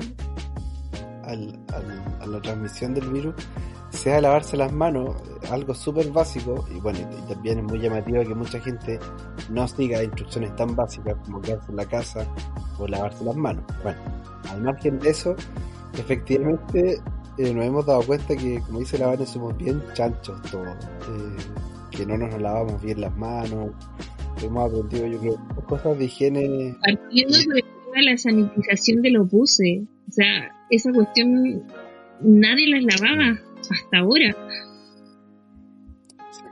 al, 1.23 1.57
al- 1.73 2.17
a 2.21 2.25
la 2.27 2.41
transmisión 2.41 2.93
del 2.93 3.09
virus 3.09 3.35
sea 3.91 4.19
lavarse 4.21 4.57
las 4.57 4.71
manos, 4.71 5.15
algo 5.49 5.73
súper 5.73 6.09
básico, 6.11 6.65
y 6.73 6.79
bueno, 6.79 6.99
y 6.99 7.33
también 7.33 7.59
es 7.59 7.63
muy 7.65 7.79
llamativo 7.79 8.23
que 8.23 8.35
mucha 8.35 8.59
gente 8.59 8.99
no 9.49 9.67
siga 9.67 10.03
instrucciones 10.03 10.55
tan 10.55 10.75
básicas 10.75 11.15
como 11.25 11.41
quedarse 11.41 11.71
en 11.71 11.77
la 11.77 11.85
casa 11.85 12.27
o 12.77 12.87
lavarse 12.87 13.23
las 13.23 13.35
manos. 13.35 13.63
Bueno, 13.83 13.99
al 14.49 14.61
margen 14.61 14.99
de 14.99 15.09
eso, 15.09 15.35
efectivamente 15.93 16.99
eh, 17.37 17.53
nos 17.53 17.65
hemos 17.65 17.85
dado 17.85 18.01
cuenta 18.03 18.35
que, 18.35 18.59
como 18.65 18.79
dice 18.79 18.97
la 18.97 19.07
Vane, 19.07 19.25
somos 19.25 19.57
bien 19.57 19.81
chanchos 19.93 20.41
todos, 20.51 20.67
eh, 20.67 21.37
que 21.91 22.05
no 22.05 22.17
nos 22.17 22.39
lavamos 22.41 22.81
bien 22.81 23.01
las 23.01 23.15
manos, 23.17 23.71
hemos 24.43 24.69
aprendido, 24.69 25.07
yo 25.07 25.19
creo, 25.19 25.65
cosas 25.67 25.97
de 25.97 26.05
higiene. 26.05 26.75
Partiendo 26.81 27.37
tema 27.39 27.65
de 27.95 28.03
la 28.03 28.17
sanitización 28.17 29.01
de 29.01 29.11
los 29.11 29.29
buses, 29.29 29.83
o 30.07 30.11
sea, 30.11 30.55
esa 30.69 30.91
cuestión 30.91 31.63
nadie 32.21 32.67
las 32.67 32.83
lavaba 32.83 33.39
hasta 33.69 33.97
ahora. 33.97 34.35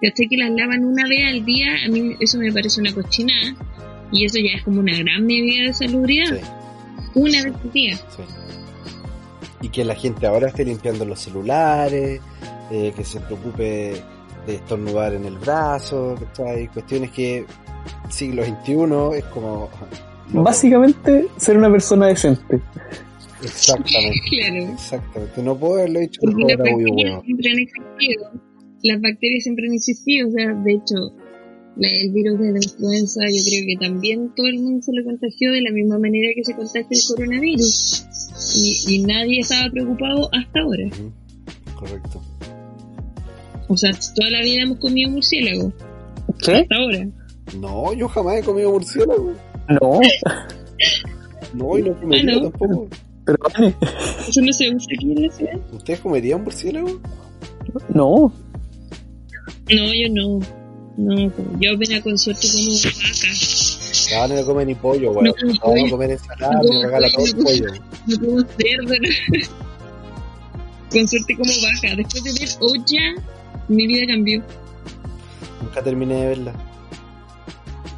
¿Cachai? 0.02 0.28
Que 0.28 0.38
las 0.38 0.52
lavan 0.52 0.84
una 0.86 1.08
vez 1.08 1.20
al 1.28 1.46
día, 1.46 1.68
a 1.86 1.90
mí 1.90 2.16
eso 2.20 2.38
me 2.38 2.52
parece 2.52 2.80
una 2.82 2.94
cochinada. 2.94 3.56
Y 4.12 4.26
eso 4.26 4.38
ya 4.40 4.58
es 4.58 4.64
como 4.64 4.80
una 4.80 4.98
gran 4.98 5.26
medida 5.26 5.64
de 5.68 5.74
salubridad. 5.74 6.36
Sí, 6.38 6.42
Una 7.16 7.44
vez 7.44 7.54
al 7.64 7.72
día. 7.72 7.96
sí. 7.98 8.24
Y 9.62 9.70
que 9.70 9.84
la 9.84 9.96
gente 9.96 10.28
ahora 10.28 10.50
esté 10.50 10.64
limpiando 10.64 11.04
los 11.04 11.20
celulares, 11.20 12.22
eh, 12.72 12.94
que 12.96 13.04
se 13.04 13.20
preocupe 13.22 14.02
de 14.46 14.56
estornudar 14.56 15.16
en 15.16 15.26
el 15.26 15.36
brazo, 15.40 16.16
¿cachai? 16.20 16.68
Cuestiones 16.68 17.10
que 17.12 17.44
siglo 18.10 18.44
XXI 18.44 19.18
es 19.18 19.24
como... 19.34 19.68
no, 20.32 20.44
Básicamente, 20.44 21.28
ser 21.38 21.58
una 21.58 21.72
persona 21.72 22.06
decente. 22.06 22.62
Exactamente, 23.44 24.20
Claro. 24.30 24.74
exactamente. 24.74 25.42
No 25.44 25.58
puedo 25.58 25.74
haberlo 25.80 26.00
dicho 26.02 26.22
Porque 26.24 26.44
las 26.56 26.58
mejor, 26.60 26.82
muy 26.82 26.84
bacterias 26.94 28.20
Las 28.84 29.02
bacterias 29.02 29.44
siempre 29.44 29.68
han 29.68 29.74
existido. 29.74 30.28
O 30.28 30.32
sea, 30.32 30.54
de 30.54 30.74
hecho, 30.74 30.96
la- 31.78 31.90
el 31.90 32.12
virus 32.12 32.40
de 32.40 32.52
la 32.52 32.60
influenza, 32.62 33.22
yo 33.28 33.44
creo 33.46 33.66
que 33.68 33.76
también 33.86 34.32
todo 34.36 34.48
el 34.48 34.60
mundo 34.60 34.82
se 34.82 34.92
lo 34.94 35.04
contagió 35.04 35.52
de 35.52 35.62
la 35.62 35.72
misma 35.72 35.98
manera 36.00 36.30
que 36.36 36.44
se 36.44 36.56
contagia 36.56 36.88
el 36.90 37.02
coronavirus. 37.16 38.06
Y, 38.56 38.96
y 38.96 39.00
nadie 39.04 39.40
estaba 39.42 39.70
preocupado 39.72 40.30
hasta 40.34 40.60
ahora. 40.62 40.90
Correcto. 41.76 42.22
O 43.70 43.76
sea, 43.76 43.92
toda 44.16 44.30
la 44.30 44.42
vida 44.42 44.64
hemos 44.64 44.78
comido 44.80 45.12
murciélago. 45.12 45.74
¿Qué? 46.44 46.52
Hasta 46.54 46.76
ahora. 46.76 47.08
No, 47.60 47.94
yo 47.94 48.08
jamás 48.08 48.38
he 48.40 48.44
comido 48.44 48.72
murciélago. 48.72 49.34
No, 49.70 50.00
No, 51.54 51.78
y 51.78 51.82
no 51.84 52.00
comería 52.00 52.34
Ah, 52.34 52.36
no. 52.36 52.50
tampoco. 52.52 52.88
pero 53.26 53.38
Eso 54.28 54.42
no 54.42 54.54
se 54.54 54.70
usa 54.74 54.88
aquí 54.96 55.12
en 55.12 55.22
la 55.24 55.32
ciudad. 55.34 55.60
¿Ustedes 55.74 56.00
comerían 56.00 56.44
murciélago? 56.44 57.02
no. 57.94 58.32
No, 59.70 59.94
yo 59.94 60.08
no. 60.12 60.40
No, 60.98 61.32
yo 61.60 61.74
apenas 61.76 62.02
con 62.02 62.18
suerte 62.18 62.48
como 62.52 62.76
vaca. 62.76 64.28
No, 64.28 64.36
no 64.36 64.46
come 64.46 64.66
ni 64.66 64.76
pollo, 64.76 65.12
weón. 65.12 65.26
No 65.26 65.32
No, 65.54 65.60
pollo. 65.60 65.84
no 65.86 65.92
comer 65.92 66.12
ensalada, 66.12 66.54
No 66.64 66.74
me 66.74 66.86
regala 66.86 67.08
todo 67.12 67.26
el 67.26 67.36
pollo. 67.36 67.66
No 68.08 68.20
como 68.20 68.42
cerdo. 68.58 68.94
¿no? 69.02 69.48
con 70.92 71.08
suerte 71.08 71.36
como 71.36 71.52
vaca. 71.62 71.96
Después 71.98 72.24
de 72.24 72.32
ver 72.34 72.50
Oya, 72.62 73.24
mi 73.68 73.88
vida 73.88 74.08
cambió. 74.08 74.42
Nunca 75.62 75.84
terminé 75.84 76.16
de 76.16 76.28
verla. 76.30 76.54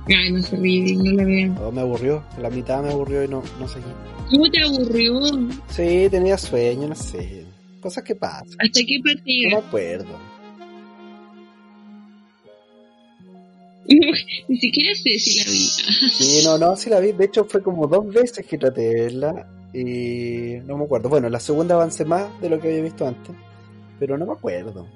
Ay, 0.07 0.31
no 0.31 0.41
se 0.41 0.55
ríe, 0.57 0.95
no 0.95 1.11
la 1.11 1.23
vean. 1.23 1.53
No, 1.55 1.71
me 1.71 1.81
aburrió. 1.81 2.23
La 2.41 2.49
mitad 2.49 2.81
me 2.83 2.89
aburrió 2.91 3.23
y 3.23 3.27
no, 3.27 3.43
no 3.59 3.67
seguí. 3.67 3.85
¿Cómo 4.31 4.49
te 4.49 4.61
aburrió? 4.63 5.19
Sí, 5.69 6.07
tenía 6.09 6.37
sueño, 6.37 6.87
no 6.87 6.95
sé. 6.95 7.45
Cosas 7.79 8.03
que 8.03 8.15
pasan. 8.15 8.47
¿Hasta 8.59 8.79
qué 8.81 8.97
No 8.97 9.03
me 9.05 9.13
partida? 9.15 9.57
acuerdo. 9.59 10.28
Ni 14.47 14.57
siquiera 14.57 14.93
sé 14.95 15.17
si 15.17 15.37
la 15.37 15.43
vi. 15.45 16.09
Sí, 16.09 16.41
no, 16.45 16.57
no, 16.57 16.75
sí 16.75 16.89
la 16.89 16.99
vi. 16.99 17.11
De 17.11 17.25
hecho, 17.25 17.45
fue 17.45 17.63
como 17.63 17.87
dos 17.87 18.07
veces 18.13 18.45
que 18.45 18.57
traté 18.57 18.81
de 18.81 19.01
verla. 19.01 19.47
Y 19.73 20.59
no 20.65 20.77
me 20.77 20.85
acuerdo. 20.85 21.09
Bueno, 21.09 21.29
la 21.29 21.39
segunda 21.39 21.75
avancé 21.75 22.05
más 22.05 22.39
de 22.41 22.49
lo 22.49 22.59
que 22.59 22.69
había 22.69 22.83
visto 22.83 23.07
antes. 23.07 23.35
Pero 23.99 24.17
no 24.17 24.25
me 24.25 24.33
acuerdo. 24.33 24.87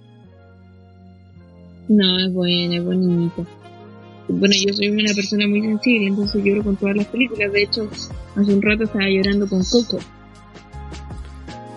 No, 1.90 2.20
es 2.20 2.34
buena, 2.34 2.78
es 2.78 2.84
bonita. 2.84 3.44
Bueno, 4.30 4.56
yo 4.56 4.74
soy 4.74 4.88
una 4.90 5.14
persona 5.14 5.48
muy 5.48 5.62
sensible, 5.62 6.08
entonces 6.08 6.44
lloro 6.44 6.64
con 6.64 6.78
todas 6.78 6.96
las 6.96 7.08
películas. 7.08 7.52
De 7.52 7.64
hecho, 7.64 7.90
hace 8.36 8.54
un 8.54 8.62
rato 8.62 8.84
estaba 8.84 9.10
llorando 9.10 9.48
con 9.48 9.64
Coco. 9.64 10.00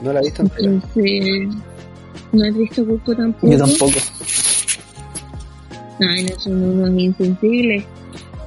No 0.03 0.13
la 0.13 0.21
he 0.21 0.25
visto 0.25 0.43
entera. 0.43 0.71
Entonces, 0.71 1.49
¿no 2.33 2.45
has 2.45 2.57
visto 2.57 2.87
Coco 2.87 3.17
tampoco? 3.17 3.51
Yo 3.51 3.59
tampoco. 3.59 3.99
Ay, 6.01 6.25
no 6.25 6.41
son 6.41 6.63
unos 6.63 7.01
insensibles. 7.01 7.85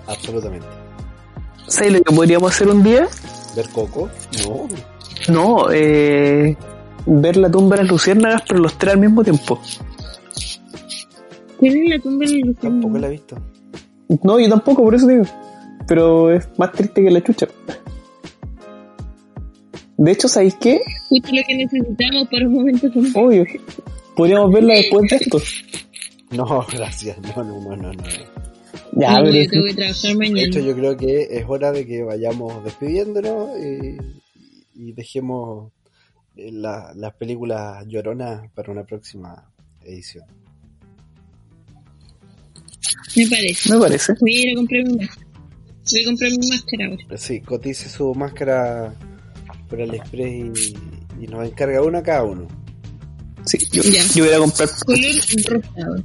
Absolutamente. 0.08 0.68
¿Sabes 1.68 1.94
lo 1.94 2.02
que 2.02 2.16
podríamos 2.16 2.52
hacer 2.52 2.68
un 2.68 2.84
día? 2.84 3.08
¿Ver 3.56 3.70
Coco? 3.70 4.10
No. 4.46 4.68
No, 5.28 5.72
eh, 5.72 6.56
ver 7.06 7.38
la 7.38 7.52
tumba 7.52 7.76
de 7.76 7.84
las 7.84 7.92
luciérnagas, 7.92 8.44
pero 8.48 8.60
los 8.62 8.78
tres 8.78 8.94
al 8.94 9.00
mismo 9.00 9.24
tiempo. 9.24 9.60
¿Cuál 11.58 11.76
es 11.76 11.90
la 11.90 12.00
tumba 12.00 12.26
de 12.26 12.40
los 12.46 12.56
Tampoco 12.58 12.98
la 12.98 13.08
he 13.08 13.12
visto. 13.12 13.36
No, 14.24 14.40
yo 14.40 14.50
tampoco, 14.50 14.84
por 14.84 14.96
eso 14.96 15.08
digo. 15.08 15.26
Pero 15.88 16.32
es 16.32 16.48
más 16.58 16.72
triste 16.72 17.04
que 17.04 17.12
la 17.12 17.24
chucha. 17.24 17.48
De 19.98 20.12
hecho, 20.12 20.28
¿sabéis 20.28 20.56
qué? 20.56 20.82
Justo 21.10 21.30
lo 21.34 21.42
que 21.46 21.58
necesitamos 21.58 22.28
para 22.30 22.48
un 22.48 22.54
momento. 22.54 22.88
Obvio. 23.16 23.46
Podríamos 24.16 24.52
verla 24.52 24.76
después 24.76 25.10
de 25.10 25.16
esto. 25.18 25.40
No, 26.38 26.66
gracias. 26.72 27.18
No, 27.36 27.44
no, 27.44 27.60
no, 27.60 27.76
no. 27.76 27.92
no. 27.94 28.04
Ya, 28.94 29.18
No, 29.20 29.26
pero 29.26 29.32
yo 29.44 29.50
tengo 29.50 29.66
que 29.66 29.74
trabajar 29.74 30.12
De 30.12 30.16
mañana. 30.16 30.42
hecho, 30.48 30.60
yo 30.60 30.76
creo 30.76 30.98
que 30.98 31.22
es 31.32 31.46
hora 31.48 31.72
de 31.72 31.86
que 31.88 32.04
vayamos 32.04 32.64
despidiéndonos 32.64 33.50
y, 33.60 33.98
y 34.76 34.92
dejemos 34.94 35.72
eh, 36.36 36.52
la- 36.52 36.94
las 36.96 37.14
películas 37.16 37.86
lloronas 37.88 38.50
para 38.54 38.72
una 38.72 38.84
próxima 38.84 39.52
edición. 39.84 40.26
Me 43.16 43.28
parece. 43.28 43.74
me 43.74 43.80
parece. 43.80 44.14
Voy 44.20 44.36
a 44.38 44.42
ir 44.44 44.52
a 44.52 44.56
comprar 44.56 44.84
mi 44.86 44.98
máscara. 44.98 45.26
Voy 45.92 46.02
a 46.02 46.06
comprar 46.06 46.32
mi 46.32 46.48
máscara 46.50 46.86
ahora. 46.86 47.18
Sí, 47.18 47.42
cotice 47.42 47.90
su 47.90 48.14
máscara 48.14 48.94
por 49.68 49.82
AliExpress 49.82 50.70
y, 51.20 51.24
y 51.24 51.28
nos 51.28 51.48
encarga 51.48 51.82
una 51.82 52.04
cada 52.04 52.24
uno. 52.24 52.48
Sí, 53.46 53.58
yo, 53.72 53.82
Ya. 53.84 54.04
yo 54.14 54.26
voy 54.26 54.34
a 54.34 54.38
comprar. 54.40 54.70
Color 54.86 55.16
rosado. 55.48 56.04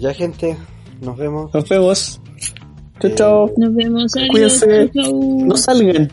Ya, 0.00 0.12
gente, 0.14 0.56
nos 1.00 1.16
vemos. 1.16 1.52
Nos 1.54 1.68
vemos. 1.68 2.20
Chao, 3.00 3.10
Eh, 3.10 3.14
chao. 3.14 3.50
Nos 3.56 3.74
vemos. 3.74 4.14
Adiós. 4.16 4.30
Cuídense. 4.30 4.90
Chau, 4.94 5.04
chau. 5.04 5.44
No 5.46 5.56
salgan. 5.56 6.10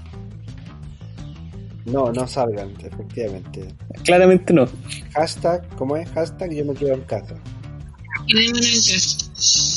No, 1.86 2.12
no 2.12 2.28
salgan, 2.28 2.72
efectivamente. 2.80 3.74
Claramente 4.04 4.54
no. 4.54 4.66
Hashtag, 5.14 5.66
¿cómo 5.78 5.96
es? 5.96 6.10
Hashtag 6.12 6.52
yo 6.54 6.66
me 6.66 6.74
quedo 6.74 6.94
en 6.96 7.02
casa. 7.02 7.36
En 8.28 8.52
casa. 8.54 9.26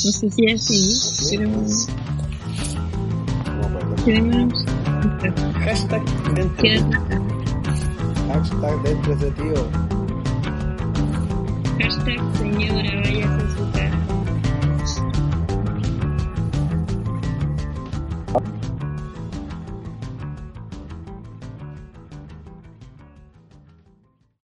No 0.03 0.11
sé 0.11 0.29
si 0.29 0.45
es 0.45 0.61
así, 0.61 1.37
pero 1.37 1.49
No 1.49 1.57
me 3.69 3.77
acuerdo. 3.79 4.05
quedémonos 4.05 4.65
en 5.03 5.09
casa. 5.19 5.53
Hashtag 5.59 6.03
dentro. 6.35 6.67
Hashtag 8.27 8.75
dentro 8.83 9.15
de 9.15 9.31
tío. 9.31 9.67
Hashtag 11.79 12.19
señora 12.37 12.91